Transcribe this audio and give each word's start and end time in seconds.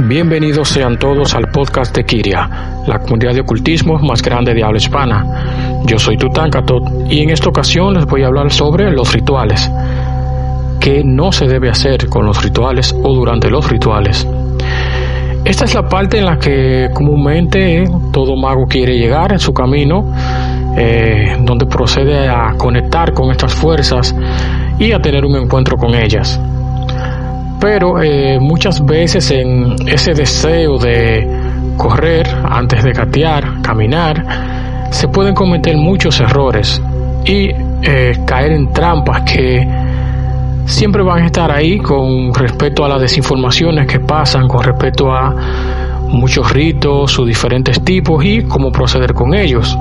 Bienvenidos 0.00 0.68
sean 0.68 0.96
todos 0.96 1.34
al 1.34 1.50
podcast 1.50 1.94
de 1.96 2.04
Kiria, 2.04 2.48
la 2.86 3.00
comunidad 3.00 3.34
de 3.34 3.40
ocultismo 3.40 3.98
más 3.98 4.22
grande 4.22 4.54
de 4.54 4.62
habla 4.62 4.78
hispana. 4.78 5.82
Yo 5.86 5.98
soy 5.98 6.16
Tutankatot 6.16 7.10
y 7.10 7.22
en 7.22 7.30
esta 7.30 7.48
ocasión 7.48 7.94
les 7.94 8.06
voy 8.06 8.22
a 8.22 8.28
hablar 8.28 8.52
sobre 8.52 8.92
los 8.92 9.12
rituales. 9.12 9.68
¿Qué 10.78 11.02
no 11.04 11.32
se 11.32 11.48
debe 11.48 11.68
hacer 11.68 12.08
con 12.08 12.26
los 12.26 12.40
rituales 12.44 12.94
o 13.02 13.12
durante 13.12 13.50
los 13.50 13.68
rituales? 13.68 14.24
Esta 15.44 15.64
es 15.64 15.74
la 15.74 15.88
parte 15.88 16.18
en 16.18 16.26
la 16.26 16.38
que 16.38 16.90
comúnmente 16.94 17.82
todo 18.12 18.36
mago 18.36 18.66
quiere 18.68 18.96
llegar 18.96 19.32
en 19.32 19.40
su 19.40 19.52
camino, 19.52 20.14
eh, 20.76 21.36
donde 21.40 21.66
procede 21.66 22.28
a 22.28 22.54
conectar 22.56 23.12
con 23.12 23.32
estas 23.32 23.52
fuerzas 23.52 24.14
y 24.78 24.92
a 24.92 25.00
tener 25.00 25.24
un 25.24 25.34
encuentro 25.34 25.76
con 25.76 25.92
ellas 25.92 26.40
pero 27.60 28.00
eh, 28.02 28.38
muchas 28.40 28.84
veces 28.84 29.30
en 29.30 29.74
ese 29.88 30.14
deseo 30.14 30.78
de 30.78 31.26
correr 31.76 32.28
antes 32.48 32.82
de 32.84 32.92
gatear, 32.92 33.62
caminar, 33.62 34.88
se 34.90 35.08
pueden 35.08 35.34
cometer 35.34 35.76
muchos 35.76 36.20
errores 36.20 36.80
y 37.24 37.50
eh, 37.82 38.18
caer 38.24 38.52
en 38.52 38.72
trampas 38.72 39.22
que 39.22 39.66
siempre 40.66 41.02
van 41.02 41.22
a 41.22 41.26
estar 41.26 41.50
ahí 41.50 41.78
con 41.78 42.32
respecto 42.34 42.84
a 42.84 42.88
las 42.88 43.00
desinformaciones 43.00 43.86
que 43.86 44.00
pasan, 44.00 44.48
con 44.48 44.62
respecto 44.62 45.12
a 45.12 45.34
muchos 46.08 46.50
ritos, 46.52 47.12
sus 47.12 47.26
diferentes 47.26 47.82
tipos 47.84 48.24
y 48.24 48.42
cómo 48.42 48.70
proceder 48.70 49.14
con 49.14 49.34
ellos. 49.34 49.76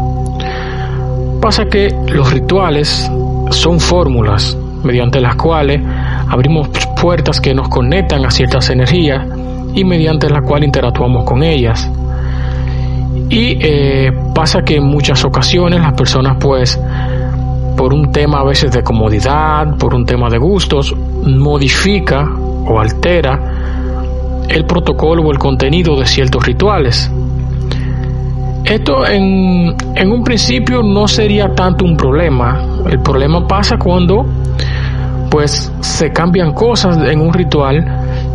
Pasa 1.42 1.66
que 1.66 1.94
los 2.08 2.32
rituales 2.34 3.10
son 3.52 3.80
fórmulas 3.80 4.58
mediante 4.84 5.20
las 5.20 5.36
cuales 5.36 5.82
abrimos 6.30 6.70
puertas 7.02 7.40
que 7.40 7.54
nos 7.54 7.70
conectan 7.70 8.26
a 8.26 8.32
ciertas 8.32 8.70
energías 8.70 9.26
y 9.74 9.84
mediante 9.84 10.30
la 10.30 10.42
cual 10.42 10.64
interactuamos 10.64 11.24
con 11.24 11.44
ellas. 11.44 11.90
Y 13.30 13.58
eh, 13.60 14.12
pasa 14.34 14.62
que 14.62 14.78
en 14.78 14.86
muchas 14.86 15.24
ocasiones 15.26 15.82
las 15.82 15.94
personas 15.94 16.38
pues 16.40 16.80
por 17.76 17.94
un 17.94 18.12
tema 18.12 18.40
a 18.40 18.44
veces 18.44 18.72
de 18.72 18.84
comodidad, 18.84 19.78
por 19.78 19.94
un 19.94 20.06
tema 20.06 20.30
de 20.30 20.38
gustos, 20.38 20.96
modifica 20.96 22.28
o 22.66 22.80
altera 22.80 23.40
el 24.50 24.66
protocolo 24.66 25.24
o 25.24 25.32
el 25.32 25.38
contenido 25.38 25.98
de 26.00 26.06
ciertos 26.06 26.46
rituales. 26.46 27.12
Esto 28.64 29.06
en, 29.08 29.76
en 29.96 30.12
un 30.12 30.24
principio 30.24 30.82
no 30.82 31.08
sería 31.08 31.54
tanto 31.54 31.86
un 31.86 31.96
problema. 31.96 32.62
El 32.90 33.00
problema 33.00 33.48
pasa 33.48 33.78
cuando 33.78 34.26
pues 35.30 35.72
se 35.82 36.12
cambian 36.12 36.54
cosas 36.54 36.98
en 36.98 37.22
un 37.22 37.34
ritual 37.34 37.86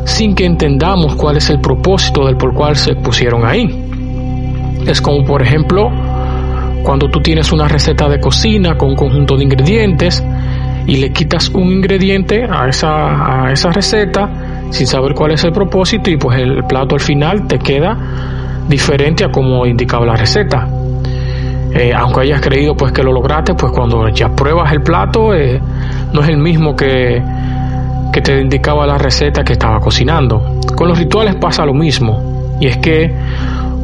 sin 0.04 0.34
que 0.34 0.44
entendamos 0.44 1.14
cuál 1.16 1.36
es 1.36 1.50
el 1.50 1.60
propósito 1.60 2.26
del 2.26 2.36
por 2.36 2.54
cual 2.54 2.76
se 2.76 2.94
pusieron 2.94 3.44
ahí. 3.44 3.66
Es 4.86 5.00
como 5.00 5.24
por 5.24 5.42
ejemplo 5.42 5.90
cuando 6.82 7.08
tú 7.08 7.20
tienes 7.20 7.52
una 7.52 7.68
receta 7.68 8.08
de 8.08 8.18
cocina 8.18 8.76
con 8.76 8.90
un 8.90 8.96
conjunto 8.96 9.36
de 9.36 9.44
ingredientes 9.44 10.24
y 10.86 10.96
le 10.96 11.12
quitas 11.12 11.48
un 11.50 11.70
ingrediente 11.70 12.44
a 12.50 12.68
esa, 12.68 13.44
a 13.46 13.52
esa 13.52 13.70
receta 13.70 14.28
sin 14.70 14.86
saber 14.86 15.14
cuál 15.14 15.32
es 15.32 15.44
el 15.44 15.52
propósito 15.52 16.10
y 16.10 16.16
pues 16.16 16.38
el 16.40 16.64
plato 16.64 16.96
al 16.96 17.00
final 17.00 17.46
te 17.46 17.58
queda 17.58 17.96
diferente 18.68 19.24
a 19.24 19.30
como 19.30 19.66
indicaba 19.66 20.06
la 20.06 20.16
receta. 20.16 20.66
Eh, 21.74 21.92
aunque 21.94 22.20
hayas 22.20 22.40
creído 22.40 22.74
pues 22.76 22.92
que 22.92 23.02
lo 23.02 23.12
lograste, 23.12 23.54
pues 23.54 23.72
cuando 23.72 24.08
ya 24.08 24.28
pruebas 24.28 24.72
el 24.72 24.82
plato 24.82 25.32
eh, 25.34 25.60
no 26.12 26.20
es 26.22 26.28
el 26.28 26.38
mismo 26.38 26.74
que, 26.76 27.22
que 28.12 28.20
te 28.20 28.40
indicaba 28.40 28.86
la 28.86 28.98
receta 28.98 29.42
que 29.42 29.54
estaba 29.54 29.80
cocinando. 29.80 30.60
Con 30.76 30.88
los 30.88 30.98
rituales 30.98 31.36
pasa 31.36 31.64
lo 31.64 31.74
mismo, 31.74 32.56
y 32.60 32.66
es 32.66 32.76
que 32.78 33.14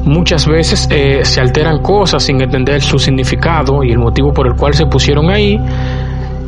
muchas 0.04 0.46
veces 0.46 0.88
eh, 0.90 1.20
se 1.24 1.40
alteran 1.40 1.82
cosas 1.82 2.22
sin 2.22 2.40
entender 2.40 2.80
su 2.80 2.98
significado 2.98 3.82
y 3.82 3.90
el 3.90 3.98
motivo 3.98 4.32
por 4.32 4.46
el 4.46 4.54
cual 4.54 4.74
se 4.74 4.86
pusieron 4.86 5.30
ahí, 5.30 5.58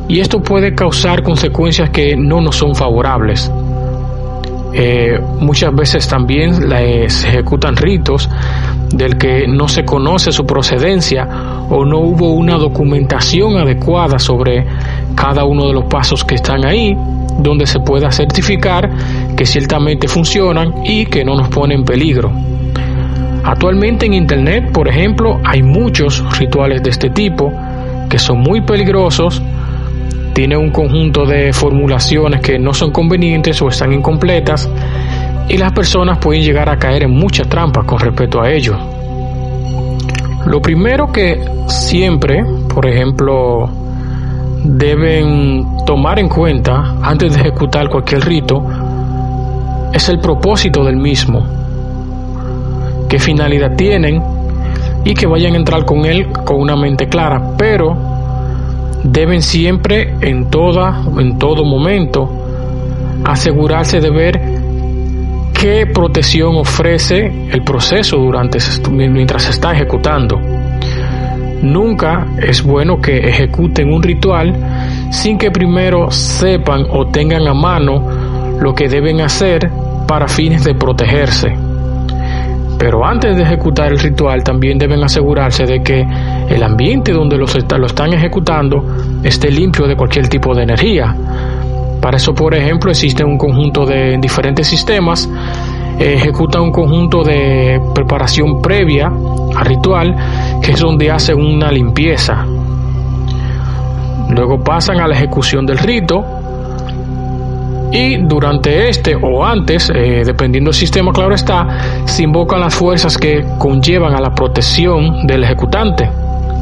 y 0.08 0.20
esto 0.20 0.40
puede 0.40 0.74
causar 0.74 1.22
consecuencias 1.22 1.90
que 1.90 2.16
no 2.16 2.40
nos 2.40 2.56
son 2.56 2.74
favorables. 2.74 3.50
Eh, 4.72 5.18
muchas 5.40 5.74
veces 5.74 6.06
también 6.06 6.54
se 7.10 7.28
ejecutan 7.28 7.76
ritos 7.76 8.30
del 8.92 9.18
que 9.18 9.46
no 9.48 9.66
se 9.66 9.84
conoce 9.84 10.30
su 10.30 10.46
procedencia 10.46 11.26
o 11.68 11.84
no 11.84 11.98
hubo 11.98 12.34
una 12.34 12.56
documentación 12.56 13.56
adecuada 13.56 14.18
sobre 14.18 14.66
cada 15.20 15.44
uno 15.44 15.66
de 15.66 15.74
los 15.74 15.84
pasos 15.84 16.24
que 16.24 16.36
están 16.36 16.64
ahí, 16.64 16.96
donde 17.38 17.66
se 17.66 17.80
pueda 17.80 18.10
certificar 18.10 18.88
que 19.36 19.44
ciertamente 19.44 20.08
funcionan 20.08 20.74
y 20.84 21.04
que 21.06 21.24
no 21.24 21.36
nos 21.36 21.48
ponen 21.48 21.80
en 21.80 21.84
peligro. 21.84 22.32
Actualmente 23.44 24.06
en 24.06 24.14
Internet, 24.14 24.72
por 24.72 24.88
ejemplo, 24.88 25.40
hay 25.44 25.62
muchos 25.62 26.24
rituales 26.38 26.82
de 26.82 26.90
este 26.90 27.10
tipo 27.10 27.52
que 28.08 28.18
son 28.18 28.40
muy 28.40 28.62
peligrosos 28.62 29.42
tiene 30.32 30.56
un 30.56 30.70
conjunto 30.70 31.26
de 31.26 31.52
formulaciones 31.52 32.40
que 32.40 32.58
no 32.58 32.72
son 32.72 32.92
convenientes 32.92 33.60
o 33.60 33.68
están 33.68 33.92
incompletas 33.92 34.70
y 35.48 35.58
las 35.58 35.72
personas 35.72 36.18
pueden 36.18 36.42
llegar 36.42 36.68
a 36.68 36.78
caer 36.78 37.02
en 37.02 37.10
muchas 37.10 37.48
trampas 37.48 37.84
con 37.84 37.98
respecto 37.98 38.40
a 38.40 38.50
ello. 38.50 38.76
Lo 40.46 40.62
primero 40.62 41.12
que 41.12 41.44
siempre, 41.66 42.42
por 42.72 42.86
ejemplo, 42.86 43.68
deben 44.62 45.84
tomar 45.86 46.18
en 46.18 46.28
cuenta 46.28 46.96
antes 47.02 47.34
de 47.34 47.40
ejecutar 47.40 47.88
cualquier 47.88 48.24
rito 48.24 48.62
es 49.92 50.08
el 50.08 50.20
propósito 50.20 50.84
del 50.84 50.96
mismo, 50.96 51.44
qué 53.08 53.18
finalidad 53.18 53.74
tienen 53.76 54.22
y 55.04 55.14
que 55.14 55.26
vayan 55.26 55.54
a 55.54 55.56
entrar 55.56 55.84
con 55.84 56.04
él 56.04 56.30
con 56.44 56.60
una 56.60 56.76
mente 56.76 57.08
clara, 57.08 57.54
pero 57.56 57.96
deben 59.02 59.42
siempre 59.42 60.14
en 60.20 60.50
toda 60.50 61.02
en 61.18 61.38
todo 61.38 61.64
momento 61.64 62.28
asegurarse 63.24 64.00
de 64.00 64.10
ver 64.10 64.40
qué 65.54 65.86
protección 65.86 66.56
ofrece 66.56 67.50
el 67.50 67.62
proceso 67.64 68.16
durante 68.16 68.58
mientras 68.90 69.42
se 69.44 69.50
está 69.50 69.72
ejecutando. 69.72 70.59
Nunca 71.62 72.26
es 72.38 72.62
bueno 72.62 73.00
que 73.00 73.18
ejecuten 73.18 73.92
un 73.92 74.02
ritual 74.02 74.54
sin 75.10 75.36
que 75.36 75.50
primero 75.50 76.10
sepan 76.10 76.86
o 76.90 77.06
tengan 77.06 77.46
a 77.46 77.54
mano 77.54 78.02
lo 78.60 78.74
que 78.74 78.88
deben 78.88 79.20
hacer 79.20 79.70
para 80.06 80.26
fines 80.26 80.64
de 80.64 80.74
protegerse. 80.74 81.54
Pero 82.78 83.04
antes 83.04 83.36
de 83.36 83.42
ejecutar 83.42 83.92
el 83.92 83.98
ritual 83.98 84.42
también 84.42 84.78
deben 84.78 85.04
asegurarse 85.04 85.66
de 85.66 85.82
que 85.82 86.02
el 86.48 86.62
ambiente 86.62 87.12
donde 87.12 87.36
lo 87.36 87.44
están 87.44 88.12
ejecutando 88.14 88.82
esté 89.22 89.50
limpio 89.50 89.86
de 89.86 89.96
cualquier 89.96 90.28
tipo 90.28 90.54
de 90.54 90.62
energía. 90.62 91.14
Para 92.00 92.16
eso, 92.16 92.32
por 92.32 92.54
ejemplo, 92.54 92.90
existe 92.90 93.22
un 93.22 93.36
conjunto 93.36 93.84
de 93.84 94.16
diferentes 94.18 94.66
sistemas, 94.66 95.28
ejecutan 95.98 96.62
un 96.62 96.72
conjunto 96.72 97.22
de 97.22 97.78
preparación 97.94 98.62
previa 98.62 99.12
al 99.56 99.64
ritual, 99.64 100.16
que 100.62 100.72
es 100.72 100.80
donde 100.80 101.10
hacen 101.10 101.36
una 101.38 101.70
limpieza. 101.70 102.44
Luego 104.30 104.62
pasan 104.62 105.00
a 105.00 105.08
la 105.08 105.14
ejecución 105.14 105.66
del 105.66 105.78
rito, 105.78 106.24
y 107.92 108.18
durante 108.18 108.88
este 108.88 109.16
o 109.16 109.44
antes, 109.44 109.90
eh, 109.92 110.22
dependiendo 110.24 110.68
del 110.68 110.76
sistema, 110.76 111.12
claro 111.12 111.34
está, 111.34 112.04
se 112.04 112.22
invocan 112.22 112.60
las 112.60 112.74
fuerzas 112.74 113.18
que 113.18 113.44
conllevan 113.58 114.14
a 114.14 114.20
la 114.20 114.32
protección 114.32 115.26
del 115.26 115.42
ejecutante 115.42 116.08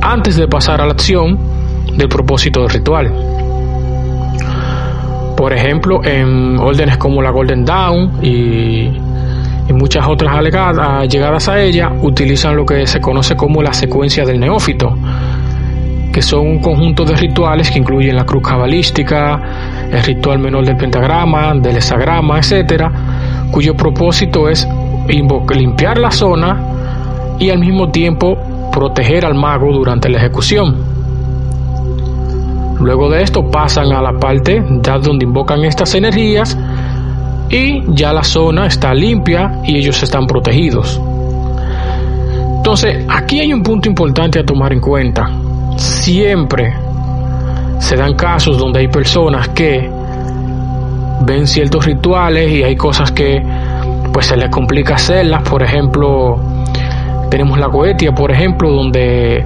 antes 0.00 0.36
de 0.36 0.48
pasar 0.48 0.80
a 0.80 0.86
la 0.86 0.92
acción 0.92 1.38
del 1.96 2.08
propósito 2.08 2.60
del 2.60 2.70
ritual. 2.70 3.12
Por 5.36 5.52
ejemplo, 5.52 6.00
en 6.02 6.58
órdenes 6.58 6.96
como 6.96 7.20
la 7.20 7.30
Golden 7.30 7.64
Dawn 7.64 8.24
y, 8.24 8.90
muchas 9.72 10.06
otras 10.08 10.42
llegadas 11.08 11.48
a 11.48 11.60
ella, 11.60 11.90
utilizan 12.02 12.56
lo 12.56 12.64
que 12.64 12.86
se 12.86 13.00
conoce 13.00 13.36
como 13.36 13.62
la 13.62 13.72
secuencia 13.72 14.24
del 14.24 14.40
neófito, 14.40 14.96
que 16.12 16.22
son 16.22 16.46
un 16.46 16.58
conjunto 16.60 17.04
de 17.04 17.14
rituales 17.14 17.70
que 17.70 17.78
incluyen 17.78 18.16
la 18.16 18.24
cruz 18.24 18.42
cabalística, 18.42 19.88
el 19.90 20.02
ritual 20.02 20.38
menor 20.38 20.64
del 20.64 20.76
pentagrama, 20.76 21.54
del 21.54 21.76
hexagrama, 21.76 22.38
etcétera, 22.38 22.90
cuyo 23.50 23.74
propósito 23.74 24.48
es 24.48 24.66
limpiar 25.08 25.98
la 25.98 26.10
zona, 26.10 26.56
y 27.38 27.50
al 27.50 27.58
mismo 27.58 27.90
tiempo 27.90 28.36
proteger 28.72 29.24
al 29.24 29.34
mago 29.34 29.72
durante 29.72 30.08
la 30.08 30.18
ejecución. 30.18 30.76
Luego 32.80 33.10
de 33.10 33.22
esto 33.22 33.50
pasan 33.50 33.92
a 33.92 34.00
la 34.00 34.12
parte 34.12 34.62
ya 34.82 34.98
donde 34.98 35.24
invocan 35.24 35.64
estas 35.64 35.94
energías 35.94 36.56
y 37.50 37.82
ya 37.94 38.12
la 38.12 38.22
zona 38.22 38.66
está 38.66 38.92
limpia 38.94 39.60
y 39.64 39.76
ellos 39.76 40.02
están 40.02 40.26
protegidos. 40.26 41.00
Entonces, 42.56 43.04
aquí 43.08 43.40
hay 43.40 43.52
un 43.52 43.62
punto 43.62 43.88
importante 43.88 44.40
a 44.40 44.44
tomar 44.44 44.72
en 44.72 44.80
cuenta. 44.80 45.30
Siempre 45.76 46.74
se 47.78 47.96
dan 47.96 48.14
casos 48.14 48.58
donde 48.58 48.80
hay 48.80 48.88
personas 48.88 49.48
que 49.50 49.88
ven 51.22 51.46
ciertos 51.46 51.84
rituales 51.84 52.50
y 52.50 52.62
hay 52.62 52.76
cosas 52.76 53.12
que 53.12 53.42
pues 54.12 54.26
se 54.26 54.36
les 54.36 54.50
complica 54.50 54.96
hacerlas. 54.96 55.48
Por 55.48 55.62
ejemplo, 55.62 56.38
tenemos 57.30 57.58
la 57.58 57.66
goetia, 57.68 58.12
por 58.12 58.30
ejemplo, 58.30 58.70
donde 58.70 59.44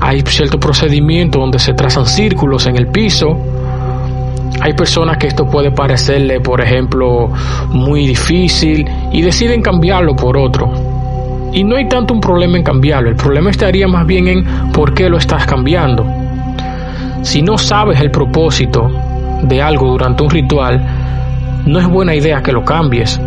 hay 0.00 0.20
cierto 0.22 0.58
procedimiento 0.58 1.38
donde 1.38 1.58
se 1.58 1.74
trazan 1.74 2.06
círculos 2.06 2.66
en 2.66 2.76
el 2.76 2.88
piso. 2.88 3.36
Hay 4.60 4.72
personas 4.72 5.18
que 5.18 5.26
esto 5.26 5.46
puede 5.46 5.70
parecerle, 5.70 6.40
por 6.40 6.60
ejemplo, 6.60 7.30
muy 7.70 8.06
difícil 8.06 8.84
y 9.12 9.22
deciden 9.22 9.62
cambiarlo 9.62 10.16
por 10.16 10.36
otro. 10.36 10.72
Y 11.52 11.64
no 11.64 11.76
hay 11.76 11.88
tanto 11.88 12.14
un 12.14 12.20
problema 12.20 12.56
en 12.56 12.64
cambiarlo, 12.64 13.10
el 13.10 13.16
problema 13.16 13.50
estaría 13.50 13.86
más 13.86 14.06
bien 14.06 14.28
en 14.28 14.44
por 14.72 14.94
qué 14.94 15.08
lo 15.08 15.18
estás 15.18 15.46
cambiando. 15.46 16.04
Si 17.22 17.42
no 17.42 17.58
sabes 17.58 18.00
el 18.00 18.10
propósito 18.10 18.88
de 19.42 19.62
algo 19.62 19.88
durante 19.88 20.22
un 20.22 20.30
ritual, 20.30 20.80
no 21.66 21.78
es 21.78 21.86
buena 21.88 22.14
idea 22.14 22.42
que 22.42 22.52
lo 22.52 22.64
cambies. 22.64 23.20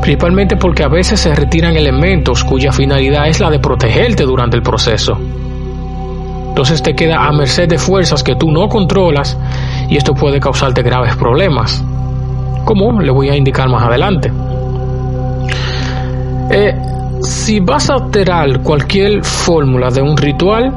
Principalmente 0.00 0.56
porque 0.56 0.82
a 0.82 0.88
veces 0.88 1.20
se 1.20 1.34
retiran 1.34 1.76
elementos 1.76 2.42
cuya 2.44 2.72
finalidad 2.72 3.28
es 3.28 3.40
la 3.40 3.50
de 3.50 3.58
protegerte 3.58 4.24
durante 4.24 4.56
el 4.56 4.62
proceso. 4.62 5.18
Entonces 6.50 6.82
te 6.82 6.94
queda 6.94 7.26
a 7.26 7.32
merced 7.32 7.68
de 7.68 7.78
fuerzas 7.78 8.24
que 8.24 8.34
tú 8.34 8.50
no 8.50 8.68
controlas 8.68 9.38
y 9.88 9.96
esto 9.96 10.14
puede 10.14 10.40
causarte 10.40 10.82
graves 10.82 11.14
problemas, 11.16 11.82
como 12.64 13.00
le 13.00 13.10
voy 13.12 13.30
a 13.30 13.36
indicar 13.36 13.68
más 13.68 13.84
adelante. 13.84 14.32
Eh, 16.50 16.74
si 17.22 17.60
vas 17.60 17.88
a 17.88 17.94
alterar 17.94 18.62
cualquier 18.62 19.24
fórmula 19.24 19.90
de 19.90 20.02
un 20.02 20.16
ritual, 20.16 20.74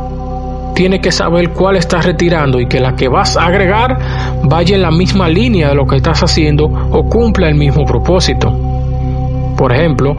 tienes 0.75 1.01
que 1.01 1.11
saber 1.11 1.49
cuál 1.49 1.77
estás 1.77 2.05
retirando 2.05 2.59
y 2.59 2.67
que 2.67 2.79
la 2.79 2.95
que 2.95 3.07
vas 3.07 3.35
a 3.35 3.45
agregar 3.45 3.97
vaya 4.43 4.75
en 4.75 4.83
la 4.83 4.91
misma 4.91 5.27
línea 5.27 5.69
de 5.69 5.75
lo 5.75 5.87
que 5.87 5.95
estás 5.95 6.21
haciendo 6.21 6.65
o 6.65 7.09
cumpla 7.09 7.49
el 7.49 7.55
mismo 7.55 7.83
propósito. 7.83 8.55
Por 9.57 9.73
ejemplo, 9.73 10.15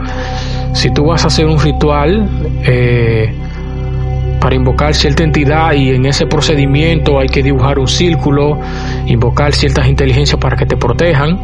si 0.73 0.91
tú 0.91 1.05
vas 1.05 1.23
a 1.23 1.27
hacer 1.27 1.45
un 1.45 1.59
ritual 1.59 2.27
eh, 2.65 3.33
para 4.45 4.57
invocar 4.57 4.93
cierta 4.93 5.23
entidad 5.23 5.73
y 5.73 5.89
en 5.89 6.05
ese 6.05 6.27
procedimiento 6.27 7.17
hay 7.17 7.27
que 7.29 7.41
dibujar 7.41 7.79
un 7.79 7.87
círculo, 7.87 8.59
invocar 9.07 9.55
ciertas 9.55 9.87
inteligencias 9.87 10.39
para 10.39 10.55
que 10.55 10.67
te 10.67 10.77
protejan, 10.77 11.39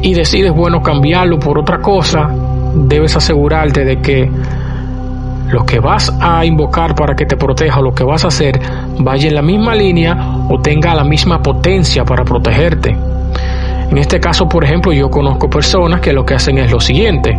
y 0.00 0.14
decides, 0.14 0.52
bueno, 0.52 0.84
cambiarlo 0.84 1.40
por 1.40 1.58
otra 1.58 1.78
cosa, 1.78 2.30
debes 2.76 3.16
asegurarte 3.16 3.84
de 3.84 4.00
que 4.00 4.30
lo 5.48 5.66
que 5.66 5.80
vas 5.80 6.16
a 6.20 6.44
invocar 6.44 6.94
para 6.94 7.16
que 7.16 7.26
te 7.26 7.36
proteja 7.36 7.80
lo 7.80 7.92
que 7.92 8.04
vas 8.04 8.24
a 8.24 8.28
hacer 8.28 8.60
vaya 9.00 9.28
en 9.28 9.34
la 9.34 9.42
misma 9.42 9.74
línea 9.74 10.16
o 10.48 10.60
tenga 10.60 10.94
la 10.94 11.02
misma 11.02 11.42
potencia 11.42 12.04
para 12.04 12.22
protegerte. 12.22 12.90
En 13.90 13.98
este 13.98 14.20
caso, 14.20 14.48
por 14.48 14.62
ejemplo, 14.62 14.92
yo 14.92 15.10
conozco 15.10 15.50
personas 15.50 16.00
que 16.00 16.12
lo 16.12 16.24
que 16.24 16.34
hacen 16.34 16.56
es 16.58 16.70
lo 16.70 16.78
siguiente. 16.78 17.36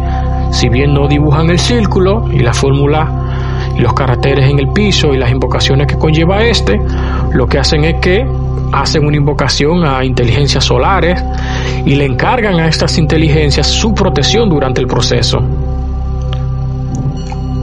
Si 0.51 0.67
bien 0.67 0.93
no 0.93 1.07
dibujan 1.07 1.49
el 1.49 1.57
círculo 1.57 2.27
y 2.29 2.39
la 2.39 2.53
fórmula 2.53 3.20
los 3.77 3.93
caracteres 3.93 4.49
en 4.49 4.59
el 4.59 4.69
piso 4.69 5.13
y 5.13 5.17
las 5.17 5.31
invocaciones 5.31 5.87
que 5.87 5.97
conlleva 5.97 6.43
este, 6.43 6.79
lo 7.33 7.47
que 7.47 7.59
hacen 7.59 7.83
es 7.85 7.99
que 7.99 8.25
hacen 8.71 9.05
una 9.05 9.17
invocación 9.17 9.85
a 9.85 10.03
inteligencias 10.03 10.63
solares 10.63 11.21
y 11.85 11.95
le 11.95 12.05
encargan 12.05 12.59
a 12.59 12.67
estas 12.67 12.97
inteligencias 12.97 13.67
su 13.67 13.93
protección 13.93 14.49
durante 14.49 14.81
el 14.81 14.87
proceso. 14.87 15.39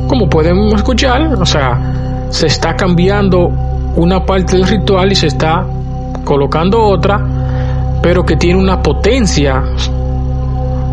Como 0.06 0.28
pueden 0.28 0.58
escuchar, 0.74 1.22
o 1.34 1.46
sea, 1.46 2.26
se 2.30 2.46
está 2.46 2.74
cambiando 2.74 3.50
una 3.96 4.24
parte 4.24 4.56
del 4.56 4.66
ritual 4.66 5.12
y 5.12 5.14
se 5.14 5.28
está 5.28 5.66
colocando 6.24 6.82
otra 6.82 7.20
pero 8.02 8.24
que 8.24 8.36
tiene 8.36 8.60
una 8.60 8.80
potencia 8.82 9.62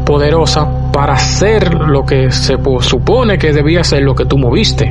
poderosa 0.06 0.68
para 0.96 1.16
hacer 1.16 1.74
lo 1.74 2.06
que 2.06 2.32
se 2.32 2.56
supone 2.80 3.38
que 3.38 3.52
debía 3.52 3.84
ser 3.84 4.02
lo 4.02 4.16
que 4.16 4.24
tú 4.24 4.38
moviste. 4.38 4.90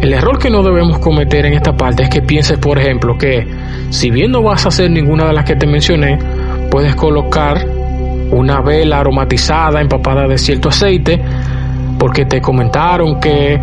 El 0.00 0.12
error 0.12 0.40
que 0.40 0.50
no 0.50 0.64
debemos 0.64 0.98
cometer 0.98 1.46
en 1.46 1.52
esta 1.52 1.76
parte 1.76 2.02
es 2.02 2.08
que 2.08 2.22
pienses, 2.22 2.58
por 2.58 2.76
ejemplo, 2.76 3.16
que 3.16 3.46
si 3.90 4.10
bien 4.10 4.32
no 4.32 4.42
vas 4.42 4.64
a 4.64 4.70
hacer 4.70 4.90
ninguna 4.90 5.28
de 5.28 5.34
las 5.34 5.44
que 5.44 5.54
te 5.54 5.68
mencioné, 5.68 6.18
puedes 6.68 6.96
colocar 6.96 7.64
una 8.32 8.60
vela 8.60 8.98
aromatizada 8.98 9.80
empapada 9.80 10.26
de 10.26 10.36
cierto 10.36 10.70
aceite 10.70 11.22
porque 11.96 12.24
te 12.24 12.40
comentaron 12.40 13.20
que 13.20 13.56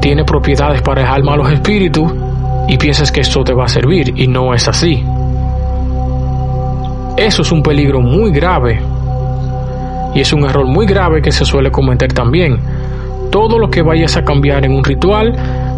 tiene 0.00 0.24
propiedades 0.24 0.82
para 0.82 1.02
dejar 1.02 1.22
malos 1.22 1.52
espíritus 1.52 2.12
y 2.66 2.76
piensas 2.78 3.12
que 3.12 3.20
esto 3.20 3.44
te 3.44 3.54
va 3.54 3.66
a 3.66 3.68
servir 3.68 4.12
y 4.16 4.26
no 4.26 4.52
es 4.54 4.66
así. 4.66 5.04
Eso 7.16 7.42
es 7.42 7.52
un 7.52 7.62
peligro 7.62 8.00
muy 8.00 8.32
grave 8.32 8.80
y 10.14 10.20
es 10.20 10.32
un 10.32 10.44
error 10.44 10.66
muy 10.66 10.86
grave 10.86 11.22
que 11.22 11.32
se 11.32 11.44
suele 11.44 11.70
cometer 11.70 12.12
también. 12.12 12.58
Todo 13.30 13.58
lo 13.58 13.70
que 13.70 13.82
vayas 13.82 14.16
a 14.16 14.24
cambiar 14.24 14.64
en 14.64 14.72
un 14.72 14.84
ritual 14.84 15.34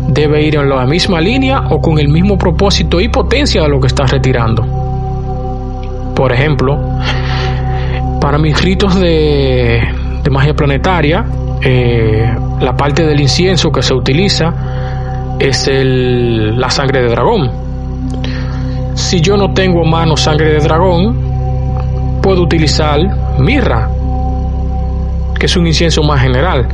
debe 0.08 0.42
ir 0.42 0.56
en 0.56 0.68
la 0.68 0.86
misma 0.86 1.20
línea 1.20 1.62
o 1.70 1.80
con 1.80 1.98
el 1.98 2.08
mismo 2.08 2.36
propósito 2.36 3.00
y 3.00 3.08
potencia 3.08 3.62
de 3.62 3.68
lo 3.68 3.80
que 3.80 3.86
estás 3.86 4.10
retirando. 4.10 4.64
Por 6.14 6.32
ejemplo, 6.32 6.78
para 8.20 8.38
mis 8.38 8.60
ritos 8.60 8.98
de, 8.98 9.82
magia 10.30 10.54
planetaria, 10.54 11.24
eh, 11.62 12.34
la 12.60 12.76
parte 12.76 13.04
del 13.04 13.20
incienso 13.20 13.70
que 13.70 13.82
se 13.82 13.94
utiliza 13.94 14.52
es 15.38 15.68
la 15.70 16.70
sangre 16.70 17.02
de 17.02 17.08
dragón. 17.08 17.50
Si 18.94 19.20
yo 19.20 19.36
no 19.36 19.52
tengo 19.52 19.84
a 19.84 19.88
mano 19.88 20.16
sangre 20.16 20.52
de 20.52 20.60
dragón, 20.60 22.20
puedo 22.22 22.42
utilizar 22.42 23.00
mirra, 23.38 23.90
que 25.38 25.46
es 25.46 25.56
un 25.56 25.66
incienso 25.66 26.02
más 26.02 26.20
general. 26.20 26.68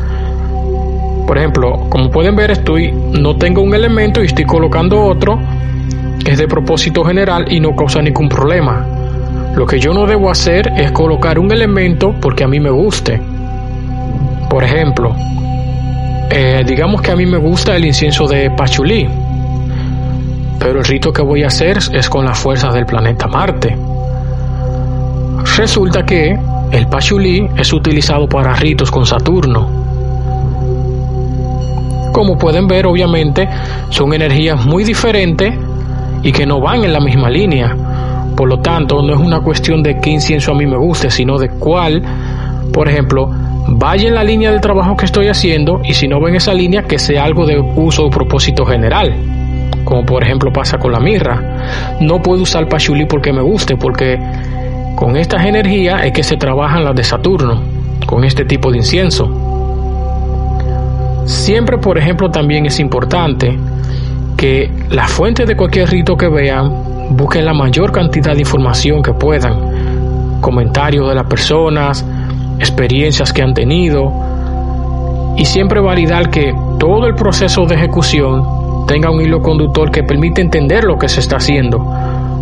Por 1.27 1.39
ejemplo, 1.39 1.87
como 1.89 2.11
pueden 2.11 2.35
ver, 2.37 2.50
estoy 2.50 2.93
no 2.93 3.37
tengo 3.37 3.62
un 3.62 3.75
elemento 3.75 4.23
y 4.23 4.26
estoy 4.26 4.45
colocando 4.45 5.00
otro 5.00 5.38
que 6.25 6.33
es 6.33 6.38
de 6.38 6.49
propósito 6.49 7.05
general 7.05 7.47
y 7.50 7.61
no 7.61 7.75
causa 7.75 8.02
ningún 8.02 8.29
problema. 8.29 8.85
Lo 9.55 9.67
que 9.67 9.81
yo 9.81 9.93
no 9.93 10.07
debo 10.07 10.31
hacer 10.31 10.73
es 10.76 10.93
colocar 10.93 11.38
un 11.38 11.50
elemento 11.52 12.14
porque 12.21 12.45
a 12.45 12.49
mí 12.49 12.61
me 12.61 12.71
guste. 12.71 13.21
Por 14.49 14.64
ejemplo, 14.64 15.14
eh, 16.31 16.62
digamos 16.67 17.02
que 17.02 17.11
a 17.11 17.17
mí 17.17 17.26
me 17.26 17.38
gusta 17.38 17.76
el 17.76 17.85
incienso 17.85 18.26
de 18.26 18.50
Pachulí, 18.50 19.09
pero 20.59 20.79
el 20.79 20.85
rito 20.85 21.12
que 21.12 21.23
voy 21.23 21.43
a 21.43 21.49
hacer 21.49 21.79
es 21.93 22.09
con 22.09 22.25
las 22.25 22.38
fuerzas 22.38 22.75
del 22.75 22.87
planeta 22.87 23.26
Marte. 23.26 23.76
Resulta 25.57 26.05
que 26.05 26.38
el 26.73 26.87
pachulí 26.87 27.49
es 27.57 27.73
utilizado 27.73 28.29
para 28.29 28.55
ritos 28.55 28.91
con 28.91 29.05
Saturno. 29.05 29.69
Como 32.12 32.37
pueden 32.39 32.67
ver, 32.67 32.87
obviamente, 32.87 33.49
son 33.89 34.12
energías 34.12 34.65
muy 34.65 34.85
diferentes 34.85 35.55
y 36.23 36.33
que 36.33 36.47
no 36.47 36.61
van 36.61 36.85
en 36.85 36.93
la 36.93 37.00
misma 37.00 37.31
línea. 37.31 37.77
Por 38.37 38.49
lo 38.49 38.59
tanto, 38.61 39.03
no 39.03 39.15
es 39.15 39.21
una 39.21 39.41
cuestión 39.41 39.83
de 39.83 39.99
qué 40.00 40.11
incienso 40.11 40.53
a 40.53 40.55
mí 40.55 40.67
me 40.67 40.77
guste, 40.77 41.11
sino 41.11 41.39
de 41.39 41.49
cuál, 41.50 42.03
por 42.73 42.89
ejemplo, 42.89 43.31
vaya 43.69 44.09
en 44.09 44.15
la 44.15 44.25
línea 44.25 44.50
del 44.50 44.61
trabajo 44.61 44.97
que 44.97 45.07
estoy 45.07 45.29
haciendo 45.29 45.81
y 45.85 45.95
si 45.95 46.09
no 46.09 46.21
ven 46.21 46.35
esa 46.37 46.55
línea, 46.55 46.83
que 46.83 46.99
sea 46.99 47.25
algo 47.25 47.47
de 47.47 47.59
uso 47.59 48.07
o 48.07 48.11
propósito 48.11 48.65
general. 48.65 49.15
Como 49.85 50.05
por 50.05 50.23
ejemplo 50.23 50.53
pasa 50.53 50.79
con 50.79 50.93
la 50.93 51.00
mirra. 51.00 51.97
No 52.00 52.21
puedo 52.21 52.43
usar 52.43 52.69
pachulí 52.69 53.07
porque 53.07 53.33
me 53.33 53.43
guste, 53.43 53.77
porque 53.77 54.19
con 55.00 55.16
estas 55.16 55.47
energías 55.47 56.04
es 56.04 56.12
que 56.12 56.23
se 56.23 56.37
trabajan 56.37 56.85
las 56.85 56.95
de 56.95 57.02
Saturno, 57.02 57.62
con 58.04 58.23
este 58.23 58.45
tipo 58.45 58.71
de 58.71 58.76
incienso. 58.76 59.30
Siempre, 61.25 61.78
por 61.78 61.97
ejemplo, 61.97 62.30
también 62.30 62.66
es 62.66 62.78
importante 62.78 63.59
que 64.37 64.71
la 64.90 65.09
fuente 65.09 65.47
de 65.47 65.57
cualquier 65.57 65.88
rito 65.88 66.19
que 66.19 66.28
vean 66.28 66.71
busquen 67.16 67.47
la 67.47 67.54
mayor 67.54 67.92
cantidad 67.92 68.35
de 68.35 68.40
información 68.40 69.02
que 69.02 69.14
puedan, 69.14 70.38
comentarios 70.42 71.09
de 71.09 71.14
las 71.14 71.26
personas, 71.26 72.04
experiencias 72.59 73.33
que 73.33 73.40
han 73.40 73.54
tenido, 73.54 74.12
y 75.38 75.47
siempre 75.47 75.80
validar 75.80 76.28
que 76.28 76.54
todo 76.78 77.07
el 77.07 77.14
proceso 77.14 77.64
de 77.64 77.75
ejecución 77.75 78.85
tenga 78.87 79.11
un 79.11 79.23
hilo 79.23 79.40
conductor 79.40 79.90
que 79.90 80.02
permite 80.02 80.42
entender 80.42 80.85
lo 80.85 80.99
que 80.99 81.09
se 81.09 81.21
está 81.21 81.37
haciendo, 81.37 81.78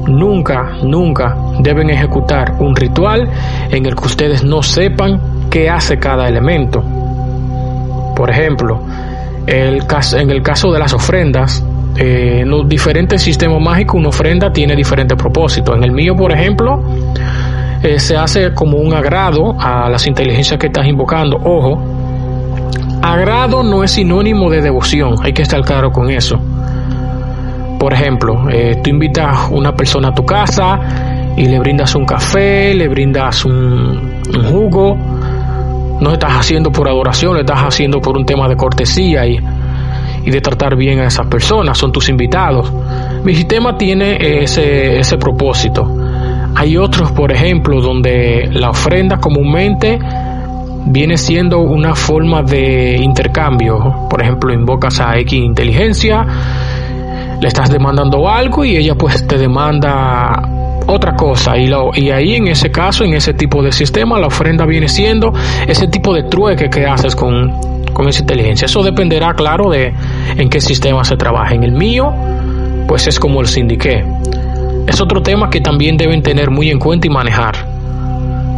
nunca, 0.08 0.72
nunca 0.82 1.36
deben 1.60 1.90
ejecutar 1.90 2.54
un 2.58 2.74
ritual 2.74 3.28
en 3.70 3.86
el 3.86 3.94
que 3.94 4.06
ustedes 4.06 4.44
no 4.44 4.62
sepan 4.62 5.20
qué 5.50 5.68
hace 5.68 5.98
cada 5.98 6.28
elemento. 6.28 6.82
Por 8.14 8.30
ejemplo, 8.30 8.82
el 9.46 9.82
en 10.16 10.30
el 10.30 10.42
caso 10.42 10.70
de 10.72 10.78
las 10.78 10.92
ofrendas, 10.92 11.64
eh, 11.96 12.40
en 12.42 12.50
los 12.50 12.68
diferentes 12.68 13.22
sistemas 13.22 13.60
mágicos, 13.60 13.96
una 13.96 14.08
ofrenda 14.08 14.52
tiene 14.52 14.76
diferentes 14.76 15.16
propósitos. 15.16 15.76
En 15.76 15.84
el 15.84 15.92
mío, 15.92 16.14
por 16.14 16.32
ejemplo, 16.32 16.82
eh, 17.82 17.98
se 17.98 18.16
hace 18.16 18.52
como 18.54 18.78
un 18.78 18.92
agrado 18.92 19.56
a 19.58 19.88
las 19.88 20.06
inteligencias 20.06 20.58
que 20.58 20.66
estás 20.66 20.86
invocando. 20.86 21.36
Ojo, 21.36 21.80
agrado 23.02 23.62
no 23.62 23.82
es 23.84 23.92
sinónimo 23.92 24.50
de 24.50 24.60
devoción, 24.60 25.14
hay 25.22 25.32
que 25.32 25.42
estar 25.42 25.60
claro 25.62 25.90
con 25.90 26.10
eso. 26.10 26.38
Por 27.78 27.92
ejemplo, 27.92 28.48
eh, 28.50 28.80
tú 28.82 28.90
invitas 28.90 29.36
a 29.36 29.48
una 29.48 29.72
persona 29.72 30.08
a 30.08 30.14
tu 30.14 30.26
casa 30.26 30.80
y 31.38 31.46
le 31.46 31.60
brindas 31.60 31.94
un 31.94 32.04
café, 32.04 32.74
le 32.74 32.88
brindas 32.88 33.44
un, 33.44 34.22
jugo. 34.50 34.96
No 36.00 36.12
estás 36.12 36.32
haciendo 36.32 36.72
por 36.72 36.88
adoración, 36.88 37.34
lo 37.34 37.40
estás 37.40 37.60
haciendo 37.60 38.00
por 38.00 38.16
un 38.16 38.26
tema 38.26 38.48
de 38.48 38.56
cortesía 38.56 39.24
y, 39.24 39.38
y 40.24 40.30
de 40.30 40.40
tratar 40.40 40.76
bien 40.76 40.98
a 40.98 41.06
esas 41.06 41.28
personas, 41.28 41.78
son 41.78 41.92
tus 41.92 42.08
invitados. 42.08 42.72
Mi 43.22 43.34
sistema 43.36 43.78
tiene 43.78 44.42
ese, 44.42 44.98
ese 44.98 45.16
propósito. 45.16 45.88
Hay 46.56 46.76
otros, 46.76 47.12
por 47.12 47.30
ejemplo, 47.30 47.80
donde 47.80 48.48
la 48.52 48.70
ofrenda 48.70 49.18
comúnmente 49.18 49.96
viene 50.86 51.16
siendo 51.16 51.60
una 51.60 51.94
forma 51.94 52.42
de 52.42 52.96
intercambio. 52.96 54.08
Por 54.10 54.22
ejemplo, 54.22 54.52
invocas 54.52 54.98
a 55.00 55.16
X 55.18 55.34
inteligencia, 55.34 56.26
le 57.40 57.46
estás 57.46 57.70
demandando 57.70 58.28
algo 58.28 58.64
y 58.64 58.76
ella 58.76 58.96
pues 58.96 59.24
te 59.24 59.38
demanda 59.38 60.57
otra 60.88 61.14
cosa 61.14 61.56
y, 61.58 61.66
lo, 61.66 61.90
y 61.94 62.10
ahí 62.10 62.36
en 62.36 62.48
ese 62.48 62.70
caso, 62.70 63.04
en 63.04 63.12
ese 63.12 63.34
tipo 63.34 63.62
de 63.62 63.72
sistema, 63.72 64.18
la 64.18 64.28
ofrenda 64.28 64.64
viene 64.64 64.88
siendo 64.88 65.32
ese 65.66 65.86
tipo 65.88 66.14
de 66.14 66.24
trueque 66.24 66.70
que 66.70 66.86
haces 66.86 67.14
con, 67.14 67.52
esa 68.08 68.20
inteligencia. 68.20 68.66
Eso 68.66 68.82
dependerá, 68.82 69.34
claro, 69.34 69.70
de 69.70 69.92
en 70.36 70.48
qué 70.48 70.60
sistema 70.60 71.04
se 71.04 71.16
trabaja. 71.16 71.54
En 71.54 71.64
el 71.64 71.72
mío, 71.72 72.12
pues 72.86 73.06
es 73.06 73.20
como 73.20 73.42
les 73.42 73.56
indiqué. 73.58 74.04
Es 74.86 75.00
otro 75.00 75.20
tema 75.20 75.50
que 75.50 75.60
también 75.60 75.96
deben 75.96 76.22
tener 76.22 76.50
muy 76.50 76.70
en 76.70 76.78
cuenta 76.78 77.06
y 77.06 77.10
manejar. 77.10 77.56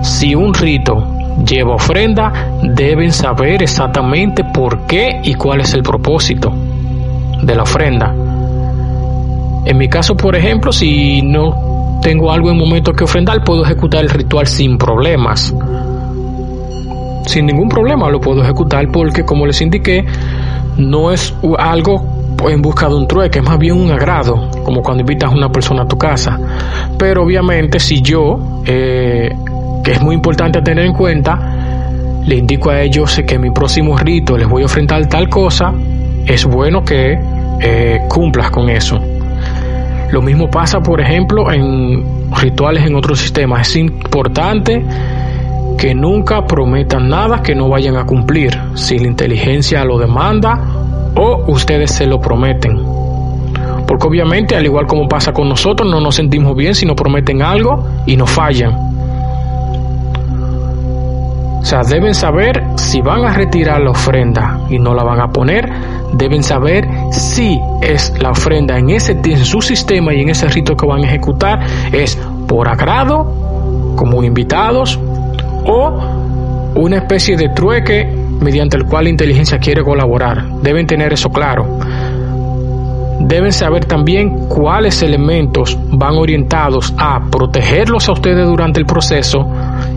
Si 0.03 0.35
un 0.35 0.55
rito 0.55 1.05
lleva 1.45 1.75
ofrenda, 1.75 2.33
deben 2.63 3.13
saber 3.13 3.63
exactamente 3.63 4.45
por 4.45 4.87
qué 4.87 5.21
y 5.25 5.35
cuál 5.35 5.63
es 5.63 5.75
el 5.75 5.83
propósito 5.83 6.53
de 7.43 7.55
la 7.57 7.63
ofrenda. 7.63 8.15
En 9.65 9.79
mi 9.79 9.89
caso, 9.89 10.15
por 10.17 10.37
ejemplo, 10.37 10.71
si 10.71 11.23
no 11.23 11.70
tengo 12.03 12.33
algo 12.33 12.51
en 12.51 12.57
momento 12.57 12.93
que 12.93 13.05
ofrendar, 13.05 13.45
puedo 13.45 13.65
ejecutar 13.65 14.03
el 14.03 14.11
ritual 14.11 14.47
sin 14.47 14.79
problemas. 14.79 15.55
Sin 17.27 17.47
ningún 17.47 17.69
problema 17.69 18.09
lo 18.11 18.21
puedo 18.21 18.43
ejecutar 18.43 18.91
porque, 18.91 19.25
como 19.25 19.47
les 19.47 19.61
indiqué, 19.61 20.05
no 20.77 21.13
es 21.13 21.35
algo 21.59 22.03
en 22.49 22.63
busca 22.63 22.89
de 22.89 22.95
un 22.95 23.07
trueque, 23.07 23.41
es 23.41 23.45
más 23.45 23.59
bien 23.59 23.79
un 23.79 23.91
agrado, 23.91 24.51
como 24.65 24.83
cuando 24.83 25.03
invitas 25.03 25.31
a 25.31 25.35
una 25.35 25.51
persona 25.51 25.83
a 25.83 25.87
tu 25.87 25.99
casa. 25.99 26.39
Pero 26.99 27.23
obviamente 27.23 27.79
si 27.79 28.01
yo, 28.01 28.63
eh, 28.65 29.29
que 29.85 29.93
es 29.93 30.01
muy 30.01 30.15
importante 30.15 30.63
tener 30.63 30.87
en 30.87 30.95
cuenta, 30.95 31.39
le 32.25 32.37
indico 32.37 32.71
a 32.71 32.81
ellos 32.81 33.21
que 33.27 33.35
en 33.35 33.43
mi 33.43 33.51
próximo 33.51 33.97
rito 33.97 34.37
les 34.37 34.49
voy 34.49 34.63
a 34.63 34.67
ofrendar 34.67 35.07
tal 35.07 35.29
cosa, 35.29 35.73
es 36.27 36.45
bueno 36.47 36.83
que 36.83 37.19
eh, 37.61 38.01
cumplas 38.09 38.51
con 38.51 38.71
eso. 38.71 39.01
Lo 40.13 40.21
mismo 40.21 40.51
pasa, 40.51 40.81
por 40.81 41.01
ejemplo, 41.01 41.53
en 41.53 42.33
rituales 42.33 42.85
en 42.85 42.97
otros 42.97 43.19
sistemas. 43.21 43.69
Es 43.69 43.77
importante 43.77 44.85
que 45.79 45.95
nunca 45.95 46.45
prometan 46.47 47.09
nada 47.09 47.43
que 47.43 47.55
no 47.55 47.69
vayan 47.69 47.97
a 47.97 48.05
cumplir, 48.05 48.59
si 48.75 48.99
la 48.99 49.07
inteligencia 49.07 49.85
lo 49.85 49.99
demanda 49.99 50.61
o 51.17 51.45
ustedes 51.53 51.93
se 51.93 52.07
lo 52.07 52.21
prometen. 52.21 52.79
Porque 53.87 54.07
obviamente, 54.07 54.57
al 54.57 54.65
igual 54.65 54.87
como 54.87 55.09
pasa 55.09 55.33
con 55.33 55.49
nosotros, 55.49 55.91
no 55.91 56.01
nos 56.01 56.15
sentimos 56.17 56.57
bien 56.57 56.75
si 56.75 56.87
nos 56.87 56.97
prometen 56.97 57.43
algo 57.43 57.87
y 58.07 58.17
nos 58.17 58.31
fallan. 58.31 58.91
O 61.61 61.65
sea, 61.65 61.81
deben 61.83 62.15
saber 62.15 62.63
si 62.77 63.01
van 63.01 63.25
a 63.25 63.33
retirar 63.33 63.81
la 63.81 63.91
ofrenda 63.91 64.61
y 64.71 64.79
no 64.79 64.95
la 64.95 65.05
van 65.05 65.21
a 65.21 65.29
poner, 65.29 65.71
deben 66.13 66.43
saber 66.43 66.89
si 67.11 67.61
es 67.81 68.13
la 68.19 68.31
ofrenda 68.31 68.79
en 68.79 68.91
ese 68.91 69.13
en 69.13 69.45
su 69.45 69.61
sistema 69.61 70.15
y 70.15 70.21
en 70.23 70.31
ese 70.31 70.49
rito 70.49 70.77
que 70.77 70.87
van 70.87 71.03
a 71.03 71.07
ejecutar 71.07 71.61
es 71.93 72.17
por 72.47 72.69
agrado, 72.69 73.95
como 73.97 74.23
invitados, 74.23 74.99
o 75.65 76.21
una 76.75 76.97
especie 76.99 77.37
de 77.37 77.49
trueque 77.51 78.05
mediante 78.41 78.77
el 78.77 78.87
cual 78.87 79.05
la 79.05 79.11
inteligencia 79.11 79.59
quiere 79.59 79.83
colaborar. 79.83 80.45
Deben 80.63 80.87
tener 80.87 81.13
eso 81.13 81.29
claro. 81.31 81.79
Deben 83.21 83.53
saber 83.53 83.85
también 83.85 84.49
cuáles 84.49 85.03
elementos 85.03 85.79
van 85.93 86.17
orientados 86.17 86.95
a 86.97 87.21
protegerlos 87.31 88.09
a 88.09 88.13
ustedes 88.13 88.47
durante 88.47 88.81
el 88.81 88.87
proceso 88.87 89.47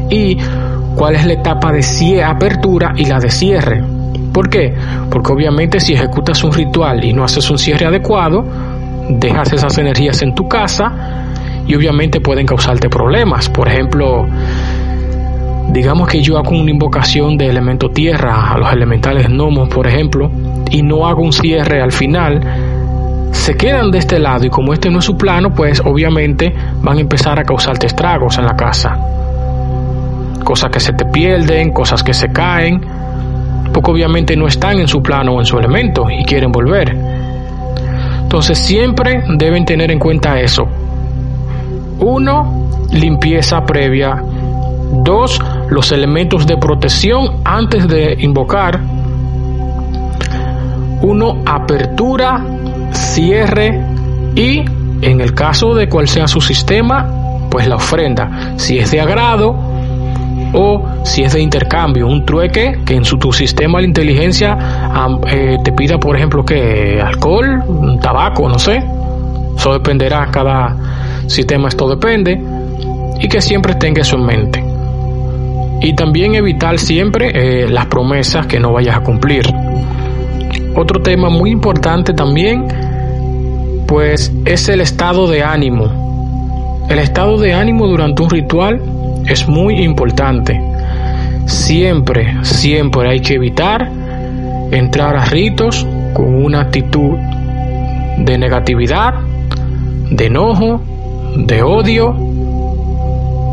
y 0.10 0.38
cuál 0.96 1.16
es 1.16 1.26
la 1.26 1.34
etapa 1.34 1.72
de 1.72 2.24
apertura 2.24 2.94
y 2.98 3.06
la 3.06 3.20
de 3.20 3.32
cierre. 3.32 3.93
¿Por 4.34 4.50
qué? 4.50 4.74
Porque 5.10 5.32
obviamente 5.32 5.80
si 5.80 5.94
ejecutas 5.94 6.44
un 6.44 6.52
ritual 6.52 7.04
y 7.06 7.14
no 7.14 7.24
haces 7.24 7.50
un 7.52 7.58
cierre 7.58 7.86
adecuado, 7.86 8.44
dejas 9.08 9.54
esas 9.54 9.78
energías 9.78 10.22
en 10.24 10.34
tu 10.34 10.48
casa 10.48 10.92
y 11.68 11.76
obviamente 11.76 12.20
pueden 12.20 12.46
causarte 12.46 12.90
problemas. 12.90 13.48
Por 13.50 13.68
ejemplo, 13.68 14.26
digamos 15.70 16.08
que 16.08 16.22
yo 16.22 16.38
hago 16.38 16.50
una 16.50 16.72
invocación 16.72 17.38
de 17.38 17.48
elemento 17.48 17.90
tierra 17.90 18.54
a 18.54 18.58
los 18.58 18.74
elementales 18.74 19.28
gnomos, 19.30 19.70
por 19.70 19.86
ejemplo, 19.86 20.32
y 20.72 20.82
no 20.82 21.06
hago 21.06 21.22
un 21.22 21.32
cierre 21.32 21.82
al 21.82 21.92
final, 21.92 22.42
se 23.32 23.56
quedan 23.56 23.92
de 23.92 24.00
este 24.00 24.20
lado 24.20 24.46
y 24.46 24.50
como 24.50 24.74
este 24.74 24.90
no 24.90 25.00
es 25.00 25.06
su 25.06 25.16
plano, 25.16 25.54
pues 25.54 25.80
obviamente 25.86 26.54
van 26.82 26.98
a 26.98 27.02
empezar 27.02 27.40
a 27.40 27.44
causarte 27.44 27.86
estragos 27.86 28.38
en 28.40 28.46
la 28.46 28.56
casa 28.56 28.98
cosas 30.44 30.70
que 30.70 30.80
se 30.80 30.94
te 30.94 31.06
pierden, 31.06 31.72
cosas 31.72 32.04
que 32.04 32.14
se 32.14 32.32
caen, 32.32 32.82
porque 33.74 33.92
obviamente 33.92 34.36
no 34.38 34.48
están 34.48 34.80
en 34.80 34.88
su 34.88 35.02
plano 35.02 35.34
o 35.34 35.40
en 35.40 35.46
su 35.46 35.58
elemento 35.58 36.06
y 36.10 36.24
quieren 36.24 36.52
volver. 36.52 36.96
Entonces 38.22 38.58
siempre 38.58 39.24
deben 39.38 39.66
tener 39.66 39.92
en 39.92 40.00
cuenta 40.00 40.40
eso. 40.40 40.68
Uno, 42.00 42.70
limpieza 42.92 43.66
previa. 43.66 44.24
Dos, 45.04 45.42
los 45.70 45.92
elementos 45.92 46.46
de 46.46 46.58
protección 46.58 47.42
antes 47.44 47.88
de 47.88 48.16
invocar. 48.20 48.80
Uno, 51.02 51.42
apertura, 51.46 52.44
cierre 52.92 53.82
y 54.36 54.64
en 55.02 55.22
el 55.22 55.34
caso 55.34 55.74
de 55.74 55.90
cual 55.90 56.08
sea 56.08 56.28
su 56.28 56.40
sistema, 56.42 57.08
pues 57.50 57.68
la 57.68 57.76
ofrenda. 57.76 58.54
Si 58.58 58.80
es 58.80 58.92
de 58.92 59.02
agrado, 59.02 59.73
o 60.54 60.82
si 61.04 61.24
es 61.24 61.34
de 61.34 61.42
intercambio, 61.42 62.08
un 62.08 62.26
trueque 62.26 62.80
que 62.86 62.96
en 62.96 63.04
su, 63.04 63.18
tu 63.18 63.34
sistema 63.34 63.80
de 63.80 63.86
inteligencia 63.86 64.58
eh, 65.28 65.58
te 65.64 65.72
pida, 65.72 66.00
por 66.00 66.16
ejemplo, 66.16 66.46
que 66.46 67.02
alcohol, 67.02 68.00
tabaco, 68.02 68.48
no 68.48 68.60
sé. 68.60 68.84
Eso 69.58 69.74
dependerá, 69.74 70.28
cada 70.32 70.76
sistema 71.28 71.68
esto 71.68 71.90
depende. 71.90 72.40
Y 73.20 73.28
que 73.28 73.42
siempre 73.42 73.76
tenga 73.76 74.02
eso 74.02 74.16
en 74.16 74.26
mente. 74.26 74.64
Y 75.82 75.94
también 75.96 76.36
evitar 76.36 76.78
siempre 76.78 77.32
eh, 77.34 77.70
las 77.70 77.88
promesas 77.88 78.48
que 78.48 78.60
no 78.60 78.72
vayas 78.72 78.98
a 78.98 79.00
cumplir. 79.02 79.44
Otro 80.76 81.02
tema 81.02 81.30
muy 81.30 81.52
importante 81.52 82.14
también, 82.14 82.68
pues 83.88 84.32
es 84.46 84.70
el 84.70 84.82
estado 84.82 85.28
de 85.28 85.44
ánimo. 85.44 86.86
El 86.90 87.00
estado 87.00 87.38
de 87.38 87.54
ánimo 87.54 87.88
durante 87.88 88.22
un 88.22 88.30
ritual 88.30 88.82
es 89.28 89.48
muy 89.48 89.84
importante. 89.84 90.60
Siempre, 91.46 92.44
siempre 92.44 93.10
hay 93.10 93.20
que 93.20 93.36
evitar 93.36 93.90
entrar 94.72 95.16
a 95.16 95.26
ritos 95.26 95.86
con 96.14 96.44
una 96.44 96.62
actitud 96.62 97.18
de 98.18 98.38
negatividad, 98.38 99.16
de 100.10 100.26
enojo, 100.26 100.82
de 101.36 101.62
odio, 101.64 102.16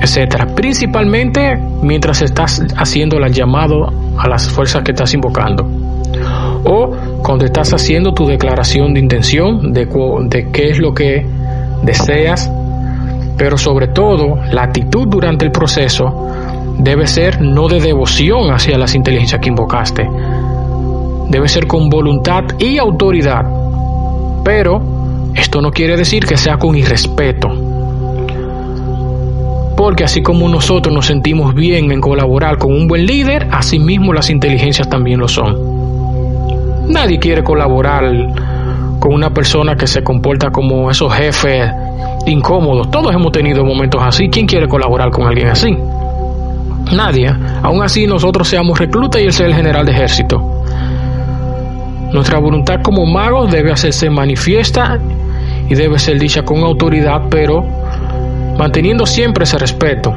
etcétera. 0.00 0.46
Principalmente 0.54 1.58
mientras 1.82 2.22
estás 2.22 2.62
haciendo 2.76 3.16
el 3.18 3.32
llamado 3.32 3.92
a 4.18 4.28
las 4.28 4.48
fuerzas 4.48 4.82
que 4.82 4.92
estás 4.92 5.12
invocando. 5.14 5.66
O 6.64 6.90
cuando 7.22 7.44
estás 7.44 7.72
haciendo 7.72 8.12
tu 8.12 8.26
declaración 8.26 8.94
de 8.94 9.00
intención 9.00 9.72
de, 9.72 9.86
de 9.86 10.50
qué 10.52 10.70
es 10.70 10.78
lo 10.78 10.92
que 10.94 11.24
deseas 11.82 12.50
pero 13.40 13.56
sobre 13.56 13.88
todo 13.88 14.36
la 14.52 14.64
actitud 14.64 15.08
durante 15.08 15.46
el 15.46 15.50
proceso 15.50 16.28
debe 16.76 17.06
ser 17.06 17.40
no 17.40 17.68
de 17.68 17.80
devoción 17.80 18.52
hacia 18.52 18.76
las 18.76 18.94
inteligencias 18.94 19.40
que 19.40 19.48
invocaste, 19.48 20.06
debe 21.30 21.48
ser 21.48 21.66
con 21.66 21.88
voluntad 21.88 22.44
y 22.58 22.76
autoridad, 22.76 23.46
pero 24.44 24.82
esto 25.34 25.62
no 25.62 25.70
quiere 25.70 25.96
decir 25.96 26.26
que 26.26 26.36
sea 26.36 26.58
con 26.58 26.76
irrespeto, 26.76 27.48
porque 29.74 30.04
así 30.04 30.20
como 30.20 30.46
nosotros 30.46 30.94
nos 30.94 31.06
sentimos 31.06 31.54
bien 31.54 31.90
en 31.92 32.02
colaborar 32.02 32.58
con 32.58 32.74
un 32.74 32.88
buen 32.88 33.06
líder, 33.06 33.48
así 33.52 33.78
mismo 33.78 34.12
las 34.12 34.28
inteligencias 34.28 34.86
también 34.90 35.18
lo 35.18 35.28
son. 35.28 36.90
Nadie 36.90 37.18
quiere 37.18 37.42
colaborar 37.42 38.04
con 38.98 39.14
una 39.14 39.30
persona 39.30 39.76
que 39.76 39.86
se 39.86 40.04
comporta 40.04 40.50
como 40.50 40.90
esos 40.90 41.10
jefes 41.14 41.72
incómodos. 42.26 42.90
Todos 42.90 43.14
hemos 43.14 43.32
tenido 43.32 43.64
momentos 43.64 44.02
así. 44.04 44.28
¿Quién 44.28 44.46
quiere 44.46 44.68
colaborar 44.68 45.10
con 45.10 45.26
alguien 45.26 45.48
así? 45.48 45.76
Nadie. 46.92 47.32
Aún 47.62 47.82
así 47.82 48.06
nosotros 48.06 48.48
seamos 48.48 48.78
reclutas 48.78 49.20
y 49.22 49.26
él 49.26 49.32
sea 49.32 49.46
el 49.46 49.54
general 49.54 49.86
de 49.86 49.92
ejército. 49.92 50.62
Nuestra 52.12 52.38
voluntad 52.38 52.80
como 52.82 53.06
magos 53.06 53.50
debe 53.50 53.70
hacerse 53.70 54.10
manifiesta 54.10 54.98
y 55.68 55.74
debe 55.74 55.98
ser 55.98 56.18
dicha 56.18 56.42
con 56.42 56.58
autoridad, 56.64 57.22
pero 57.30 57.64
manteniendo 58.58 59.06
siempre 59.06 59.44
ese 59.44 59.58
respeto. 59.58 60.12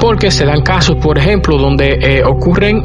Porque 0.00 0.30
se 0.30 0.46
dan 0.46 0.62
casos, 0.62 0.96
por 0.96 1.18
ejemplo, 1.18 1.58
donde 1.58 1.98
eh, 2.00 2.22
ocurren 2.24 2.84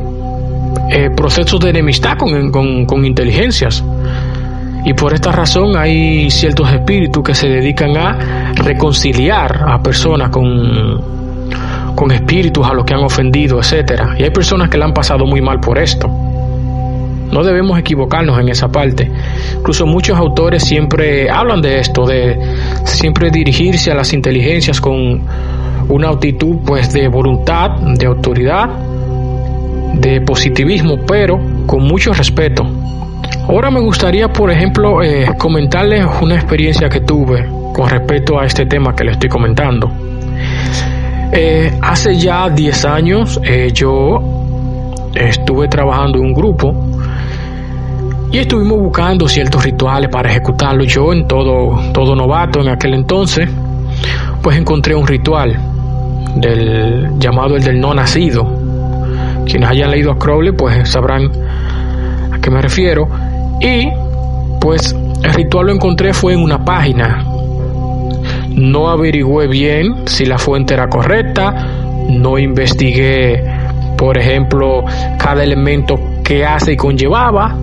eh, 0.90 1.12
procesos 1.16 1.60
de 1.60 1.70
enemistad 1.70 2.18
con, 2.18 2.50
con, 2.52 2.86
con 2.86 3.06
inteligencias. 3.06 3.84
Y 4.86 4.94
por 4.94 5.14
esta 5.14 5.32
razón 5.32 5.78
hay 5.78 6.30
ciertos 6.30 6.72
espíritus 6.72 7.24
que 7.24 7.34
se 7.34 7.48
dedican 7.48 7.96
a 7.96 8.52
reconciliar 8.54 9.64
a 9.68 9.82
personas 9.82 10.30
con, 10.30 11.02
con 11.96 12.12
espíritus 12.12 12.68
a 12.68 12.74
los 12.74 12.84
que 12.86 12.94
han 12.94 13.04
ofendido, 13.04 13.60
etcétera. 13.60 14.16
Y 14.18 14.24
hay 14.24 14.32
personas 14.32 14.70
que 14.70 14.78
la 14.78 14.86
han 14.86 14.94
pasado 14.94 15.26
muy 15.26 15.42
mal 15.42 15.60
por 15.60 15.78
esto. 15.78 16.10
No 17.32 17.44
debemos 17.44 17.80
equivocarnos 17.80 18.40
en 18.40 18.50
esa 18.50 18.68
parte. 18.68 19.10
Incluso 19.58 19.86
muchos 19.88 20.18
autores 20.18 20.64
siempre 20.64 21.32
hablan 21.32 21.62
de 21.62 21.80
esto, 21.80 22.06
de 22.06 22.38
siempre 22.84 23.32
dirigirse 23.32 23.90
a 23.90 23.96
las 23.96 24.14
inteligencias 24.14 24.80
con 24.80 25.22
una 25.90 26.10
actitud 26.10 26.58
pues 26.66 26.94
de 26.94 27.08
voluntad, 27.08 27.72
de 27.98 28.06
autoridad, 28.06 28.70
de 29.94 30.22
positivismo, 30.22 30.98
pero 31.08 31.40
con 31.66 31.84
mucho 31.84 32.14
respeto. 32.14 32.83
Ahora 33.48 33.70
me 33.70 33.82
gustaría, 33.82 34.32
por 34.32 34.50
ejemplo, 34.50 35.04
eh, 35.04 35.28
comentarles 35.38 36.06
una 36.22 36.36
experiencia 36.36 36.88
que 36.88 37.02
tuve 37.02 37.46
con 37.74 37.90
respecto 37.90 38.40
a 38.40 38.46
este 38.46 38.66
tema 38.66 38.96
que 38.96 39.04
les 39.04 39.14
estoy 39.14 39.30
comentando. 39.30 39.92
Eh, 41.34 41.78
hace 41.82 42.16
ya 42.16 42.50
10 42.50 42.86
años 42.86 43.42
eh, 43.44 43.70
yo 43.74 44.22
estuve 45.14 45.68
trabajando 45.68 46.20
en 46.20 46.26
un 46.26 46.34
grupo 46.34 46.74
y 48.32 48.38
estuvimos 48.38 48.80
buscando 48.80 49.28
ciertos 49.28 49.62
rituales 49.62 50.10
para 50.10 50.30
ejecutarlos. 50.30 50.88
Yo 50.88 51.12
en 51.12 51.28
todo, 51.28 51.92
todo 51.92 52.16
novato 52.16 52.62
en 52.62 52.70
aquel 52.70 52.94
entonces, 52.94 53.50
pues 54.42 54.58
encontré 54.58 54.96
un 54.96 55.06
ritual 55.06 55.60
del 56.38 57.20
llamado 57.20 57.58
el 57.58 57.64
del 57.64 57.78
no 57.80 57.94
nacido. 57.94 58.48
Quienes 59.46 59.70
hayan 59.70 59.92
leído 59.92 60.14
a 60.14 60.18
Crowley 60.18 60.54
pues 60.54 60.90
sabrán 60.90 61.30
a 62.32 62.40
qué 62.40 62.50
me 62.50 62.62
refiero 62.62 63.23
y 63.60 63.90
pues 64.60 64.96
el 65.24 65.34
ritual 65.34 65.68
lo 65.68 65.74
encontré 65.74 66.14
fue 66.14 66.34
en 66.34 66.40
una 66.40 66.64
página. 66.64 67.26
No 68.50 68.90
averigüé 68.90 69.48
bien 69.48 70.08
si 70.08 70.26
la 70.26 70.38
fuente 70.38 70.74
era 70.74 70.90
correcta, 70.90 71.68
no 72.10 72.38
investigué, 72.38 73.44
por 73.98 74.18
ejemplo, 74.18 74.84
cada 75.18 75.44
elemento 75.44 76.00
que 76.24 76.46
hace 76.46 76.74
y 76.74 76.78
conllevaba. 76.78 77.58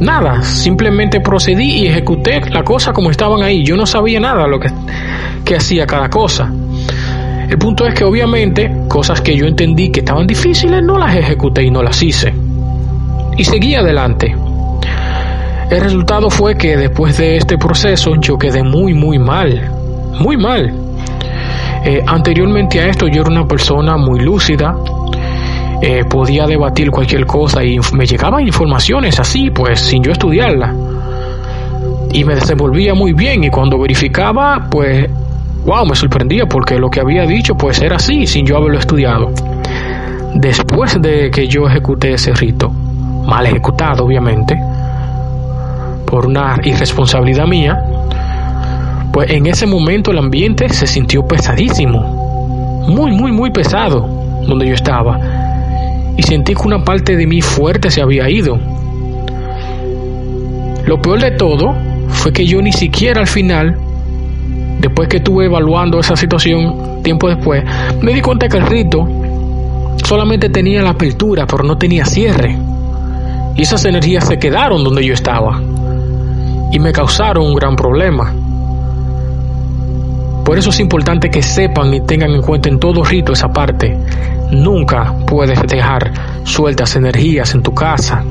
Nada, 0.00 0.42
simplemente 0.42 1.20
procedí 1.20 1.82
y 1.82 1.86
ejecuté 1.88 2.40
la 2.50 2.62
cosa 2.62 2.92
como 2.92 3.10
estaban 3.10 3.42
ahí. 3.42 3.64
Yo 3.64 3.76
no 3.76 3.84
sabía 3.84 4.20
nada 4.20 4.46
lo 4.46 4.60
que, 4.60 4.70
que 5.44 5.56
hacía 5.56 5.86
cada 5.86 6.08
cosa. 6.08 6.52
El 7.48 7.58
punto 7.58 7.86
es 7.86 7.94
que 7.94 8.04
obviamente 8.04 8.70
cosas 8.88 9.20
que 9.20 9.34
yo 9.34 9.46
entendí 9.46 9.90
que 9.90 10.00
estaban 10.00 10.26
difíciles 10.26 10.82
no 10.82 10.98
las 10.98 11.16
ejecuté 11.16 11.64
y 11.64 11.70
no 11.70 11.82
las 11.82 12.02
hice. 12.02 12.32
Y 13.36 13.44
seguí 13.44 13.74
adelante. 13.74 14.36
El 15.70 15.82
resultado 15.82 16.30
fue 16.30 16.56
que 16.56 16.78
después 16.78 17.18
de 17.18 17.36
este 17.36 17.58
proceso 17.58 18.14
yo 18.18 18.38
quedé 18.38 18.62
muy, 18.62 18.94
muy 18.94 19.18
mal, 19.18 19.70
muy 20.18 20.38
mal. 20.38 20.72
Eh, 21.84 22.02
anteriormente 22.06 22.80
a 22.80 22.88
esto 22.88 23.06
yo 23.06 23.20
era 23.20 23.30
una 23.30 23.46
persona 23.46 23.98
muy 23.98 24.20
lúcida, 24.20 24.74
eh, 25.82 26.04
podía 26.08 26.46
debatir 26.46 26.90
cualquier 26.90 27.26
cosa 27.26 27.62
y 27.62 27.78
me 27.92 28.06
llegaban 28.06 28.46
informaciones 28.46 29.20
así, 29.20 29.50
pues 29.50 29.80
sin 29.80 30.02
yo 30.02 30.10
estudiarla. 30.10 30.74
Y 32.12 32.24
me 32.24 32.34
desenvolvía 32.34 32.94
muy 32.94 33.12
bien 33.12 33.44
y 33.44 33.50
cuando 33.50 33.78
verificaba, 33.78 34.68
pues, 34.70 35.06
wow, 35.66 35.84
me 35.84 35.94
sorprendía 35.94 36.46
porque 36.46 36.78
lo 36.78 36.88
que 36.88 37.00
había 37.00 37.26
dicho 37.26 37.54
pues 37.54 37.82
era 37.82 37.96
así, 37.96 38.26
sin 38.26 38.46
yo 38.46 38.56
haberlo 38.56 38.78
estudiado. 38.78 39.30
Después 40.34 40.98
de 41.00 41.30
que 41.30 41.46
yo 41.46 41.66
ejecuté 41.66 42.14
ese 42.14 42.32
rito, 42.32 42.70
mal 42.70 43.44
ejecutado 43.44 44.06
obviamente, 44.06 44.58
por 46.08 46.26
una 46.26 46.58
irresponsabilidad 46.64 47.46
mía, 47.46 47.82
pues 49.12 49.30
en 49.30 49.46
ese 49.46 49.66
momento 49.66 50.10
el 50.10 50.18
ambiente 50.18 50.68
se 50.68 50.86
sintió 50.86 51.26
pesadísimo, 51.26 52.84
muy, 52.88 53.12
muy, 53.12 53.30
muy 53.32 53.50
pesado 53.50 54.00
donde 54.46 54.66
yo 54.66 54.74
estaba. 54.74 55.18
Y 56.16 56.22
sentí 56.22 56.54
que 56.54 56.62
una 56.66 56.82
parte 56.82 57.14
de 57.14 57.26
mí 57.26 57.40
fuerte 57.42 57.90
se 57.90 58.00
había 58.00 58.28
ido. 58.28 58.58
Lo 60.86 61.00
peor 61.00 61.20
de 61.20 61.32
todo 61.32 61.74
fue 62.08 62.32
que 62.32 62.46
yo 62.46 62.62
ni 62.62 62.72
siquiera 62.72 63.20
al 63.20 63.26
final, 63.26 63.76
después 64.80 65.08
que 65.08 65.18
estuve 65.18 65.44
evaluando 65.44 66.00
esa 66.00 66.16
situación 66.16 67.02
tiempo 67.02 67.28
después, 67.28 67.62
me 68.00 68.14
di 68.14 68.20
cuenta 68.20 68.48
que 68.48 68.56
el 68.56 68.66
rito 68.66 69.06
solamente 70.04 70.48
tenía 70.48 70.82
la 70.82 70.90
apertura, 70.90 71.46
pero 71.46 71.64
no 71.64 71.76
tenía 71.76 72.06
cierre. 72.06 72.56
Y 73.54 73.62
esas 73.62 73.84
energías 73.84 74.26
se 74.26 74.38
quedaron 74.38 74.82
donde 74.82 75.04
yo 75.04 75.12
estaba 75.12 75.60
y 76.70 76.78
me 76.78 76.92
causaron 76.92 77.46
un 77.46 77.54
gran 77.54 77.76
problema. 77.76 78.34
Por 80.44 80.56
eso 80.56 80.70
es 80.70 80.80
importante 80.80 81.28
que 81.30 81.42
sepan 81.42 81.92
y 81.92 82.00
tengan 82.00 82.30
en 82.30 82.40
cuenta 82.40 82.68
en 82.68 82.78
todo 82.78 83.04
rito 83.04 83.32
esa 83.32 83.48
parte. 83.48 83.96
Nunca 84.50 85.14
puedes 85.26 85.60
dejar 85.66 86.10
sueltas 86.44 86.96
energías 86.96 87.54
en 87.54 87.62
tu 87.62 87.74
casa 87.74 88.24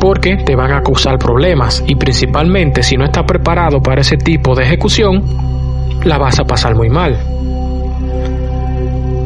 porque 0.00 0.36
te 0.36 0.54
van 0.54 0.72
a 0.72 0.82
causar 0.82 1.18
problemas 1.18 1.82
y 1.86 1.96
principalmente 1.96 2.82
si 2.82 2.96
no 2.96 3.04
estás 3.04 3.24
preparado 3.24 3.80
para 3.80 4.00
ese 4.02 4.16
tipo 4.16 4.54
de 4.54 4.64
ejecución, 4.64 5.22
la 6.04 6.18
vas 6.18 6.38
a 6.38 6.44
pasar 6.44 6.74
muy 6.74 6.90
mal. 6.90 7.18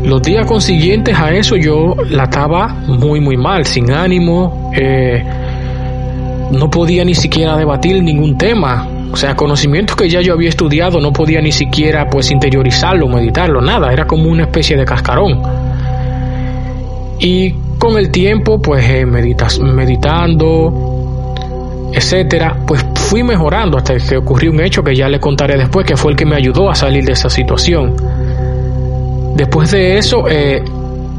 Los 0.04 0.22
días 0.22 0.46
consiguientes 0.46 1.18
a 1.18 1.32
eso 1.32 1.56
yo 1.56 1.94
la 2.08 2.24
estaba 2.24 2.68
muy 2.68 3.20
muy 3.20 3.36
mal, 3.36 3.66
sin 3.66 3.90
ánimo, 3.90 4.70
eh, 4.74 5.24
no 6.50 6.70
podía 6.70 7.04
ni 7.04 7.14
siquiera 7.14 7.56
debatir 7.56 8.02
ningún 8.02 8.36
tema. 8.36 8.88
O 9.12 9.16
sea, 9.16 9.34
conocimientos 9.36 9.96
que 9.96 10.08
ya 10.08 10.20
yo 10.20 10.32
había 10.34 10.48
estudiado 10.48 11.00
no 11.00 11.12
podía 11.12 11.40
ni 11.40 11.52
siquiera 11.52 12.08
pues 12.10 12.30
interiorizarlo, 12.30 13.08
meditarlo, 13.08 13.60
nada, 13.60 13.92
era 13.92 14.06
como 14.06 14.28
una 14.30 14.44
especie 14.44 14.76
de 14.76 14.84
cascarón. 14.84 15.42
Y 17.18 17.54
con 17.78 17.96
el 17.96 18.10
tiempo, 18.10 18.60
pues 18.60 18.84
eh, 18.88 19.06
meditando, 19.06 20.96
etcétera, 21.92 22.56
pues 22.66 22.84
fui 22.94 23.22
mejorando 23.22 23.78
hasta 23.78 23.96
que 23.96 24.16
ocurrió 24.16 24.50
un 24.50 24.60
hecho 24.60 24.82
que 24.82 24.94
ya 24.94 25.08
le 25.08 25.18
contaré 25.20 25.56
después, 25.56 25.86
que 25.86 25.96
fue 25.96 26.10
el 26.12 26.16
que 26.16 26.26
me 26.26 26.36
ayudó 26.36 26.68
a 26.68 26.74
salir 26.74 27.04
de 27.04 27.12
esa 27.12 27.30
situación. 27.30 27.96
Después 29.34 29.70
de 29.70 29.96
eso, 29.98 30.28
eh, 30.28 30.62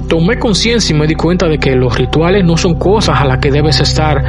tomé 0.08 0.40
conciencia 0.40 0.96
y 0.96 1.00
me 1.00 1.08
di 1.08 1.16
cuenta 1.16 1.48
de 1.48 1.58
que 1.58 1.76
los 1.76 1.98
rituales 1.98 2.44
no 2.44 2.58
son 2.58 2.76
cosas 2.76 3.20
a 3.20 3.26
las 3.26 3.40
que 3.40 3.52
debes 3.52 3.80
estar 3.80 4.24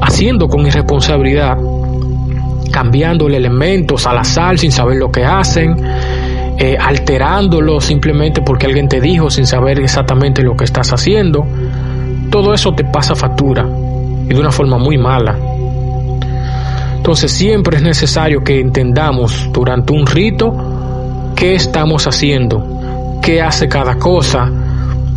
haciendo 0.00 0.48
con 0.48 0.66
irresponsabilidad, 0.66 1.56
cambiándole 2.70 3.36
elementos 3.36 4.06
al 4.06 4.18
azar 4.18 4.58
sin 4.58 4.72
saber 4.72 4.98
lo 4.98 5.10
que 5.10 5.24
hacen, 5.24 5.76
eh, 6.58 6.76
alterándolo 6.78 7.80
simplemente 7.80 8.42
porque 8.42 8.66
alguien 8.66 8.88
te 8.88 9.00
dijo 9.00 9.30
sin 9.30 9.46
saber 9.46 9.80
exactamente 9.80 10.42
lo 10.42 10.56
que 10.56 10.64
estás 10.64 10.92
haciendo. 10.92 11.46
Todo 12.30 12.54
eso 12.54 12.72
te 12.74 12.84
pasa 12.84 13.14
factura 13.14 13.66
y 14.24 14.28
de 14.28 14.40
una 14.40 14.50
forma 14.50 14.78
muy 14.78 14.98
mala. 14.98 15.36
Entonces 16.96 17.32
siempre 17.32 17.78
es 17.78 17.82
necesario 17.82 18.44
que 18.44 18.60
entendamos 18.60 19.50
durante 19.52 19.92
un 19.92 20.06
rito 20.06 21.32
qué 21.34 21.54
estamos 21.54 22.06
haciendo, 22.06 23.18
qué 23.20 23.42
hace 23.42 23.68
cada 23.68 23.98
cosa, 23.98 24.48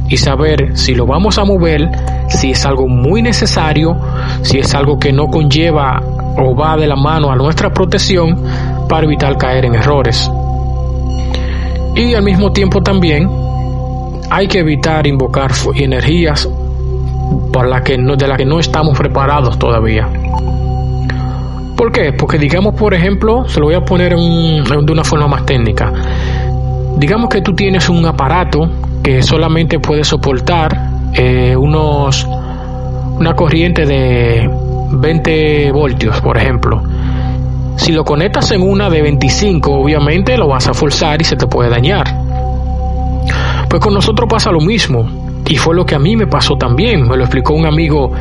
y 0.07 0.17
saber 0.17 0.77
si 0.77 0.93
lo 0.93 1.05
vamos 1.05 1.37
a 1.37 1.45
mover, 1.45 1.89
si 2.29 2.51
es 2.51 2.65
algo 2.65 2.87
muy 2.87 3.21
necesario, 3.21 3.95
si 4.41 4.59
es 4.59 4.73
algo 4.75 4.99
que 4.99 5.11
no 5.11 5.27
conlleva 5.27 6.01
o 6.37 6.55
va 6.55 6.77
de 6.77 6.87
la 6.87 6.95
mano 6.95 7.31
a 7.31 7.35
nuestra 7.35 7.71
protección 7.71 8.43
para 8.87 9.05
evitar 9.05 9.37
caer 9.37 9.65
en 9.65 9.75
errores. 9.75 10.29
Y 11.95 12.13
al 12.13 12.23
mismo 12.23 12.51
tiempo 12.51 12.81
también 12.81 13.29
hay 14.29 14.47
que 14.47 14.59
evitar 14.59 15.07
invocar 15.07 15.51
energías 15.75 16.49
para 17.51 17.67
la 17.67 17.83
que 17.83 17.97
no, 17.97 18.15
de 18.15 18.27
las 18.27 18.37
que 18.37 18.45
no 18.45 18.59
estamos 18.59 18.97
preparados 18.97 19.57
todavía. 19.57 20.07
¿Por 21.75 21.91
qué? 21.91 22.13
Porque 22.13 22.37
digamos, 22.37 22.75
por 22.75 22.93
ejemplo, 22.93 23.47
se 23.47 23.59
lo 23.59 23.67
voy 23.67 23.75
a 23.75 23.81
poner 23.81 24.15
de 24.15 24.91
una 24.91 25.03
forma 25.03 25.27
más 25.27 25.45
técnica. 25.45 25.91
Digamos 26.97 27.29
que 27.29 27.41
tú 27.41 27.53
tienes 27.53 27.89
un 27.89 28.05
aparato 28.05 28.69
que 29.03 29.21
solamente 29.21 29.79
puede 29.79 30.03
soportar 30.03 30.89
eh, 31.13 31.55
unos 31.55 32.27
una 33.17 33.33
corriente 33.33 33.85
de 33.85 34.49
20 34.91 35.71
voltios, 35.71 36.19
por 36.21 36.37
ejemplo. 36.37 36.83
Si 37.77 37.91
lo 37.91 38.03
conectas 38.03 38.51
en 38.51 38.61
una 38.61 38.89
de 38.89 39.01
25, 39.01 39.71
obviamente 39.71 40.37
lo 40.37 40.47
vas 40.47 40.67
a 40.67 40.73
forzar 40.73 41.21
y 41.21 41.25
se 41.25 41.35
te 41.35 41.47
puede 41.47 41.69
dañar. 41.69 42.05
Pues 43.69 43.81
con 43.81 43.93
nosotros 43.93 44.27
pasa 44.29 44.51
lo 44.51 44.59
mismo. 44.59 45.05
Y 45.47 45.57
fue 45.57 45.75
lo 45.75 45.85
que 45.85 45.95
a 45.95 45.99
mí 45.99 46.15
me 46.15 46.27
pasó 46.27 46.55
también. 46.55 47.07
Me 47.07 47.15
lo 47.15 47.23
explicó 47.23 47.53
un 47.53 47.65
amigo 47.65 48.11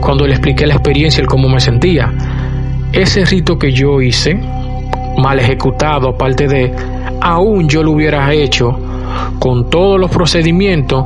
cuando 0.00 0.26
le 0.26 0.32
expliqué 0.32 0.66
la 0.66 0.74
experiencia 0.74 1.22
y 1.22 1.26
cómo 1.26 1.48
me 1.48 1.60
sentía. 1.60 2.12
Ese 2.92 3.24
rito 3.24 3.58
que 3.58 3.72
yo 3.72 4.00
hice, 4.00 4.38
mal 5.18 5.38
ejecutado, 5.38 6.10
aparte 6.10 6.48
de, 6.48 6.74
aún 7.20 7.68
yo 7.68 7.82
lo 7.82 7.92
hubiera 7.92 8.32
hecho 8.32 8.76
con 9.38 9.68
todos 9.70 10.00
los 10.00 10.10
procedimientos, 10.10 11.04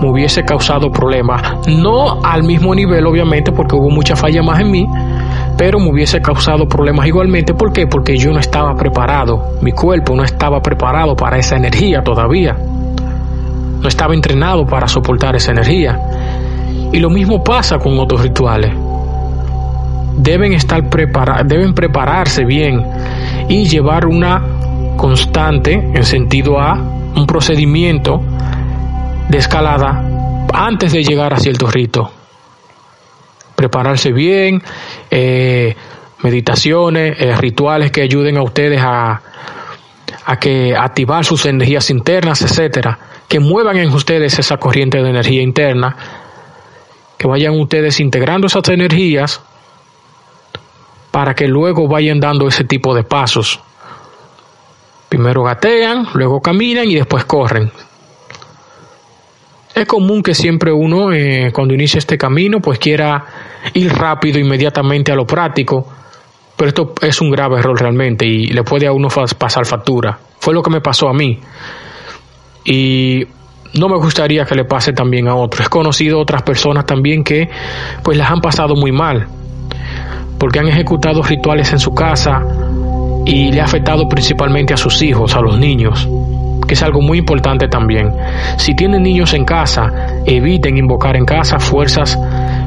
me 0.00 0.08
hubiese 0.10 0.44
causado 0.44 0.90
problemas. 0.90 1.66
No 1.68 2.22
al 2.22 2.42
mismo 2.42 2.74
nivel, 2.74 3.06
obviamente, 3.06 3.52
porque 3.52 3.76
hubo 3.76 3.90
mucha 3.90 4.16
falla 4.16 4.42
más 4.42 4.60
en 4.60 4.70
mí, 4.70 4.88
pero 5.56 5.78
me 5.78 5.90
hubiese 5.90 6.20
causado 6.20 6.66
problemas 6.66 7.06
igualmente. 7.06 7.54
¿Por 7.54 7.72
qué? 7.72 7.86
Porque 7.86 8.16
yo 8.16 8.32
no 8.32 8.38
estaba 8.38 8.74
preparado, 8.74 9.58
mi 9.60 9.72
cuerpo 9.72 10.14
no 10.14 10.24
estaba 10.24 10.60
preparado 10.60 11.14
para 11.14 11.38
esa 11.38 11.56
energía 11.56 12.02
todavía. 12.02 12.56
No 13.80 13.88
estaba 13.88 14.14
entrenado 14.14 14.64
para 14.64 14.86
soportar 14.86 15.34
esa 15.34 15.50
energía. 15.50 15.98
Y 16.92 16.98
lo 16.98 17.10
mismo 17.10 17.42
pasa 17.42 17.78
con 17.78 17.98
otros 17.98 18.22
rituales. 18.22 18.72
Deben 20.16 20.52
estar 20.52 20.88
preparados, 20.88 21.48
deben 21.48 21.74
prepararse 21.74 22.44
bien 22.44 22.84
y 23.48 23.64
llevar 23.64 24.06
una 24.06 24.42
constante 24.96 25.72
en 25.72 26.04
sentido 26.04 26.60
a 26.60 26.78
un 27.14 27.26
procedimiento 27.26 28.20
de 29.28 29.38
escalada 29.38 30.46
antes 30.52 30.92
de 30.92 31.02
llegar 31.02 31.32
a 31.32 31.38
cierto 31.38 31.66
rito. 31.66 32.10
Prepararse 33.54 34.12
bien, 34.12 34.62
eh, 35.10 35.74
meditaciones, 36.22 37.16
eh, 37.18 37.34
rituales 37.36 37.90
que 37.90 38.02
ayuden 38.02 38.36
a 38.36 38.42
ustedes 38.42 38.80
a, 38.82 39.20
a 40.24 40.36
que 40.38 40.74
activar 40.76 41.24
sus 41.24 41.46
energías 41.46 41.90
internas, 41.90 42.42
etcétera, 42.42 42.98
que 43.28 43.40
muevan 43.40 43.76
en 43.78 43.92
ustedes 43.92 44.38
esa 44.38 44.56
corriente 44.56 45.02
de 45.02 45.10
energía 45.10 45.42
interna, 45.42 45.96
que 47.16 47.26
vayan 47.26 47.58
ustedes 47.58 48.00
integrando 48.00 48.46
esas 48.46 48.68
energías 48.68 49.40
para 51.10 51.34
que 51.34 51.46
luego 51.46 51.86
vayan 51.86 52.20
dando 52.20 52.48
ese 52.48 52.64
tipo 52.64 52.94
de 52.94 53.04
pasos. 53.04 53.60
Primero 55.12 55.42
gatean, 55.42 56.06
luego 56.14 56.40
caminan 56.40 56.88
y 56.88 56.94
después 56.94 57.26
corren. 57.26 57.70
Es 59.74 59.86
común 59.86 60.22
que 60.22 60.32
siempre 60.32 60.72
uno, 60.72 61.12
eh, 61.12 61.50
cuando 61.52 61.74
inicia 61.74 61.98
este 61.98 62.16
camino, 62.16 62.60
pues 62.60 62.78
quiera 62.78 63.22
ir 63.74 63.92
rápido 63.92 64.38
inmediatamente 64.38 65.12
a 65.12 65.14
lo 65.14 65.26
práctico, 65.26 65.86
pero 66.56 66.68
esto 66.68 66.94
es 67.02 67.20
un 67.20 67.30
grave 67.30 67.58
error 67.58 67.78
realmente 67.78 68.24
y 68.24 68.46
le 68.46 68.62
puede 68.62 68.86
a 68.86 68.92
uno 68.92 69.08
pasar 69.36 69.66
factura. 69.66 70.18
Fue 70.40 70.54
lo 70.54 70.62
que 70.62 70.70
me 70.70 70.80
pasó 70.80 71.10
a 71.10 71.12
mí. 71.12 71.38
Y 72.64 73.22
no 73.74 73.90
me 73.90 73.98
gustaría 73.98 74.46
que 74.46 74.54
le 74.54 74.64
pase 74.64 74.94
también 74.94 75.28
a 75.28 75.34
otros. 75.34 75.66
He 75.66 75.68
conocido 75.68 76.20
otras 76.20 76.40
personas 76.42 76.86
también 76.86 77.22
que 77.22 77.50
pues 78.02 78.16
las 78.16 78.30
han 78.30 78.40
pasado 78.40 78.76
muy 78.76 78.92
mal, 78.92 79.28
porque 80.38 80.58
han 80.58 80.68
ejecutado 80.68 81.22
rituales 81.22 81.70
en 81.70 81.80
su 81.80 81.92
casa, 81.92 82.40
y 83.24 83.52
le 83.52 83.60
ha 83.60 83.64
afectado 83.64 84.08
principalmente 84.08 84.74
a 84.74 84.76
sus 84.76 85.02
hijos, 85.02 85.34
a 85.36 85.40
los 85.40 85.58
niños, 85.58 86.08
que 86.66 86.74
es 86.74 86.82
algo 86.82 87.00
muy 87.00 87.18
importante 87.18 87.68
también. 87.68 88.12
Si 88.56 88.74
tienen 88.74 89.02
niños 89.02 89.34
en 89.34 89.44
casa, 89.44 89.90
eviten 90.26 90.76
invocar 90.76 91.16
en 91.16 91.24
casa 91.24 91.58
fuerzas 91.58 92.18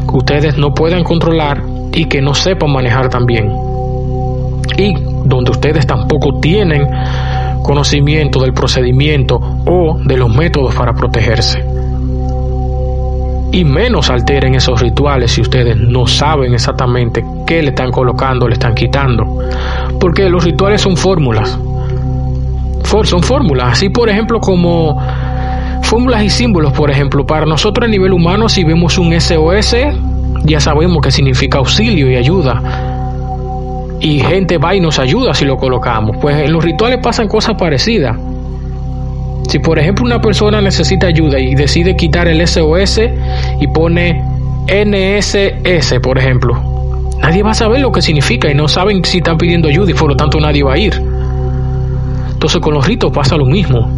que 0.09 0.15
ustedes 0.15 0.57
no 0.57 0.73
puedan 0.73 1.03
controlar 1.03 1.61
y 1.91 2.05
que 2.05 2.21
no 2.21 2.33
sepan 2.33 2.71
manejar 2.71 3.09
también. 3.09 3.51
Y 4.77 4.93
donde 5.25 5.51
ustedes 5.51 5.85
tampoco 5.85 6.39
tienen 6.39 6.87
conocimiento 7.63 8.39
del 8.39 8.53
procedimiento 8.53 9.39
o 9.65 9.97
de 10.03 10.17
los 10.17 10.33
métodos 10.33 10.75
para 10.75 10.93
protegerse 10.93 11.63
y 13.55 13.63
menos 13.63 14.09
alteren 14.09 14.55
esos 14.55 14.81
rituales 14.81 15.31
si 15.31 15.39
ustedes 15.39 15.77
no 15.77 16.05
saben 16.05 16.53
exactamente 16.53 17.23
qué 17.47 17.61
le 17.61 17.69
están 17.69 17.89
colocando, 17.89 18.49
le 18.49 18.55
están 18.55 18.75
quitando. 18.75 19.23
Porque 19.99 20.29
los 20.29 20.43
rituales 20.43 20.81
son 20.81 20.97
fórmulas. 20.97 21.57
son 23.03 23.23
fórmulas. 23.23 23.73
Así, 23.73 23.89
por 23.89 24.09
ejemplo, 24.09 24.39
como 24.39 25.01
fórmulas 25.83 26.23
y 26.23 26.29
símbolos, 26.29 26.73
por 26.73 26.89
ejemplo, 26.89 27.25
para 27.25 27.45
nosotros 27.45 27.87
a 27.87 27.89
nivel 27.89 28.13
humano, 28.13 28.49
si 28.49 28.63
vemos 28.63 28.97
un 28.97 29.19
SOS, 29.19 29.75
ya 30.43 30.59
sabemos 30.59 31.01
que 31.01 31.11
significa 31.11 31.57
auxilio 31.57 32.09
y 32.09 32.15
ayuda. 32.15 32.61
Y 33.99 34.19
gente 34.19 34.57
va 34.57 34.75
y 34.75 34.81
nos 34.81 34.99
ayuda 34.99 35.33
si 35.33 35.45
lo 35.45 35.57
colocamos. 35.57 36.17
Pues 36.21 36.37
en 36.37 36.51
los 36.51 36.63
rituales 36.63 36.99
pasan 37.01 37.27
cosas 37.27 37.55
parecidas. 37.55 38.17
Si 39.47 39.59
por 39.59 39.79
ejemplo 39.79 40.05
una 40.05 40.21
persona 40.21 40.59
necesita 40.61 41.07
ayuda 41.07 41.39
y 41.39 41.55
decide 41.55 41.95
quitar 41.95 42.27
el 42.27 42.45
SOS 42.45 43.01
y 43.59 43.67
pone 43.67 44.21
NSS, 44.67 45.99
por 46.01 46.17
ejemplo, 46.17 46.74
nadie 47.25 47.41
va 47.41 47.51
a 47.51 47.55
saber 47.55 47.81
lo 47.81 47.91
que 47.91 48.03
significa 48.03 48.51
y 48.51 48.53
no 48.53 48.67
saben 48.67 49.03
si 49.03 49.17
están 49.17 49.39
pidiendo 49.39 49.67
ayuda 49.67 49.89
y 49.89 49.95
por 49.95 50.09
lo 50.09 50.15
tanto 50.15 50.39
nadie 50.39 50.63
va 50.63 50.73
a 50.73 50.77
ir. 50.77 50.93
Entonces 52.31 52.61
con 52.61 52.75
los 52.75 52.85
ritos 52.85 53.11
pasa 53.11 53.35
lo 53.35 53.45
mismo. 53.45 53.89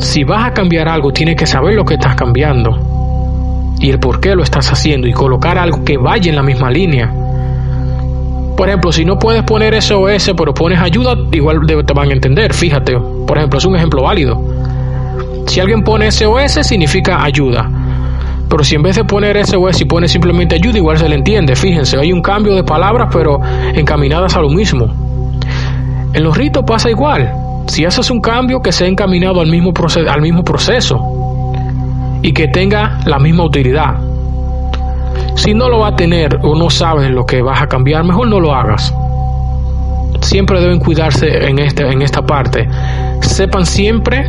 Si 0.00 0.24
vas 0.24 0.46
a 0.46 0.52
cambiar 0.52 0.88
algo, 0.88 1.12
tienes 1.12 1.36
que 1.36 1.46
saber 1.46 1.76
lo 1.76 1.84
que 1.84 1.94
estás 1.94 2.16
cambiando 2.16 3.76
y 3.78 3.90
el 3.90 4.00
por 4.00 4.18
qué 4.18 4.34
lo 4.34 4.42
estás 4.42 4.72
haciendo 4.72 5.06
y 5.06 5.12
colocar 5.12 5.56
algo 5.56 5.84
que 5.84 5.96
vaya 5.96 6.30
en 6.30 6.34
la 6.34 6.42
misma 6.42 6.68
línea. 6.68 7.14
Por 8.56 8.68
ejemplo, 8.68 8.90
si 8.90 9.04
no 9.04 9.20
puedes 9.20 9.44
poner 9.44 9.80
SOS 9.80 10.32
pero 10.36 10.52
pones 10.52 10.80
ayuda, 10.80 11.14
igual 11.30 11.60
te 11.64 11.94
van 11.94 12.10
a 12.10 12.12
entender, 12.12 12.52
fíjate. 12.52 12.98
Por 13.24 13.38
ejemplo, 13.38 13.58
es 13.60 13.64
un 13.64 13.76
ejemplo 13.76 14.02
válido. 14.02 14.42
Si 15.46 15.60
alguien 15.60 15.84
pone 15.84 16.10
SOS 16.10 16.66
significa 16.66 17.22
ayuda. 17.22 17.70
Pero 18.48 18.64
si 18.64 18.76
en 18.76 18.82
vez 18.82 18.96
de 18.96 19.04
poner 19.04 19.44
SOS 19.44 19.82
y 19.82 19.84
pone 19.84 20.08
simplemente 20.08 20.54
ayuda, 20.54 20.78
igual 20.78 20.98
se 20.98 21.08
le 21.08 21.16
entiende. 21.16 21.54
Fíjense, 21.54 21.98
hay 21.98 22.12
un 22.12 22.22
cambio 22.22 22.54
de 22.54 22.64
palabras 22.64 23.08
pero 23.12 23.40
encaminadas 23.74 24.36
a 24.36 24.40
lo 24.40 24.48
mismo. 24.48 24.86
En 26.14 26.24
los 26.24 26.36
ritos 26.36 26.64
pasa 26.66 26.90
igual. 26.90 27.30
Si 27.66 27.84
haces 27.84 28.10
un 28.10 28.20
cambio 28.20 28.60
que 28.60 28.72
sea 28.72 28.88
encaminado 28.88 29.40
al 29.40 29.48
mismo, 29.48 29.72
al 30.08 30.22
mismo 30.22 30.42
proceso 30.42 31.52
y 32.22 32.32
que 32.32 32.48
tenga 32.48 32.98
la 33.04 33.18
misma 33.18 33.44
utilidad. 33.44 33.96
Si 35.34 35.54
no 35.54 35.68
lo 35.68 35.80
va 35.80 35.88
a 35.88 35.96
tener 35.96 36.40
o 36.42 36.56
no 36.56 36.70
sabes 36.70 37.10
lo 37.10 37.24
que 37.24 37.42
vas 37.42 37.62
a 37.62 37.66
cambiar, 37.66 38.04
mejor 38.04 38.28
no 38.28 38.40
lo 38.40 38.52
hagas. 38.52 38.92
Siempre 40.22 40.60
deben 40.60 40.80
cuidarse 40.80 41.28
en, 41.48 41.58
este, 41.58 41.86
en 41.86 42.02
esta 42.02 42.22
parte. 42.22 42.66
Sepan 43.20 43.64
siempre 43.64 44.28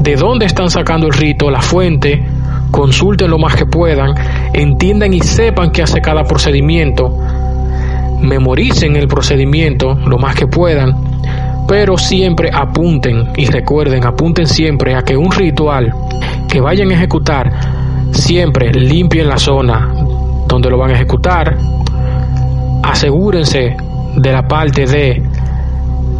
de 0.00 0.16
dónde 0.16 0.46
están 0.46 0.70
sacando 0.70 1.06
el 1.06 1.12
rito, 1.12 1.50
la 1.50 1.60
fuente, 1.60 2.24
consulten 2.72 3.30
lo 3.30 3.38
más 3.38 3.54
que 3.54 3.66
puedan, 3.66 4.14
entiendan 4.52 5.14
y 5.14 5.20
sepan 5.20 5.70
qué 5.70 5.82
hace 5.82 6.00
cada 6.00 6.24
procedimiento, 6.24 7.16
memoricen 8.20 8.96
el 8.96 9.06
procedimiento 9.06 9.94
lo 9.94 10.18
más 10.18 10.34
que 10.34 10.48
puedan, 10.48 10.96
pero 11.68 11.96
siempre 11.96 12.50
apunten 12.52 13.28
y 13.36 13.46
recuerden, 13.46 14.04
apunten 14.04 14.46
siempre 14.46 14.96
a 14.96 15.02
que 15.02 15.16
un 15.16 15.30
ritual 15.30 15.92
que 16.48 16.60
vayan 16.60 16.90
a 16.90 16.94
ejecutar, 16.94 17.52
siempre 18.10 18.72
limpien 18.72 19.28
la 19.28 19.38
zona, 19.38 19.92
donde 20.48 20.70
lo 20.70 20.78
van 20.78 20.90
a 20.90 20.94
ejecutar, 20.94 21.56
asegúrense 22.82 23.76
de 24.16 24.32
la 24.32 24.48
parte 24.48 24.86
de 24.86 25.22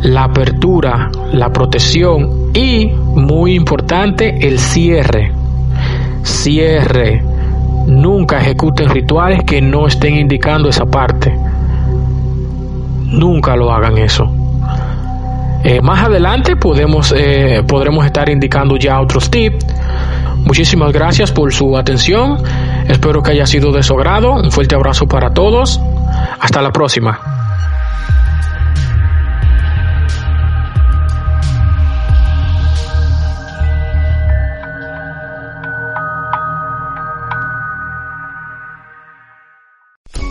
la 0.02 0.24
apertura, 0.24 1.10
la 1.32 1.50
protección 1.50 2.50
y, 2.54 2.86
muy 2.86 3.54
importante, 3.54 4.46
el 4.46 4.58
cierre. 4.58 5.41
Cierre. 6.22 7.22
Nunca 7.87 8.38
ejecuten 8.40 8.88
rituales 8.88 9.42
que 9.44 9.61
no 9.61 9.87
estén 9.87 10.16
indicando 10.16 10.68
esa 10.68 10.87
parte. 10.87 11.37
Nunca 13.06 13.56
lo 13.56 13.72
hagan 13.72 13.98
eso. 13.98 14.30
Eh, 15.64 15.80
más 15.80 16.04
adelante 16.04 16.56
podemos, 16.56 17.14
eh, 17.16 17.62
podremos 17.66 18.04
estar 18.04 18.28
indicando 18.28 18.76
ya 18.76 19.00
otros 19.00 19.30
tips 19.30 19.64
Muchísimas 20.44 20.92
gracias 20.92 21.30
por 21.30 21.52
su 21.52 21.76
atención. 21.78 22.37
Espero 22.88 23.22
que 23.22 23.30
haya 23.30 23.46
sido 23.46 23.72
de 23.72 23.82
su 23.82 23.94
agrado. 23.94 24.32
Un 24.35 24.50
fuerte 24.50 24.74
abrazo 24.74 25.06
para 25.06 25.32
todos. 25.32 25.80
Hasta 26.40 26.61
la 26.61 26.72
próxima. 26.72 27.41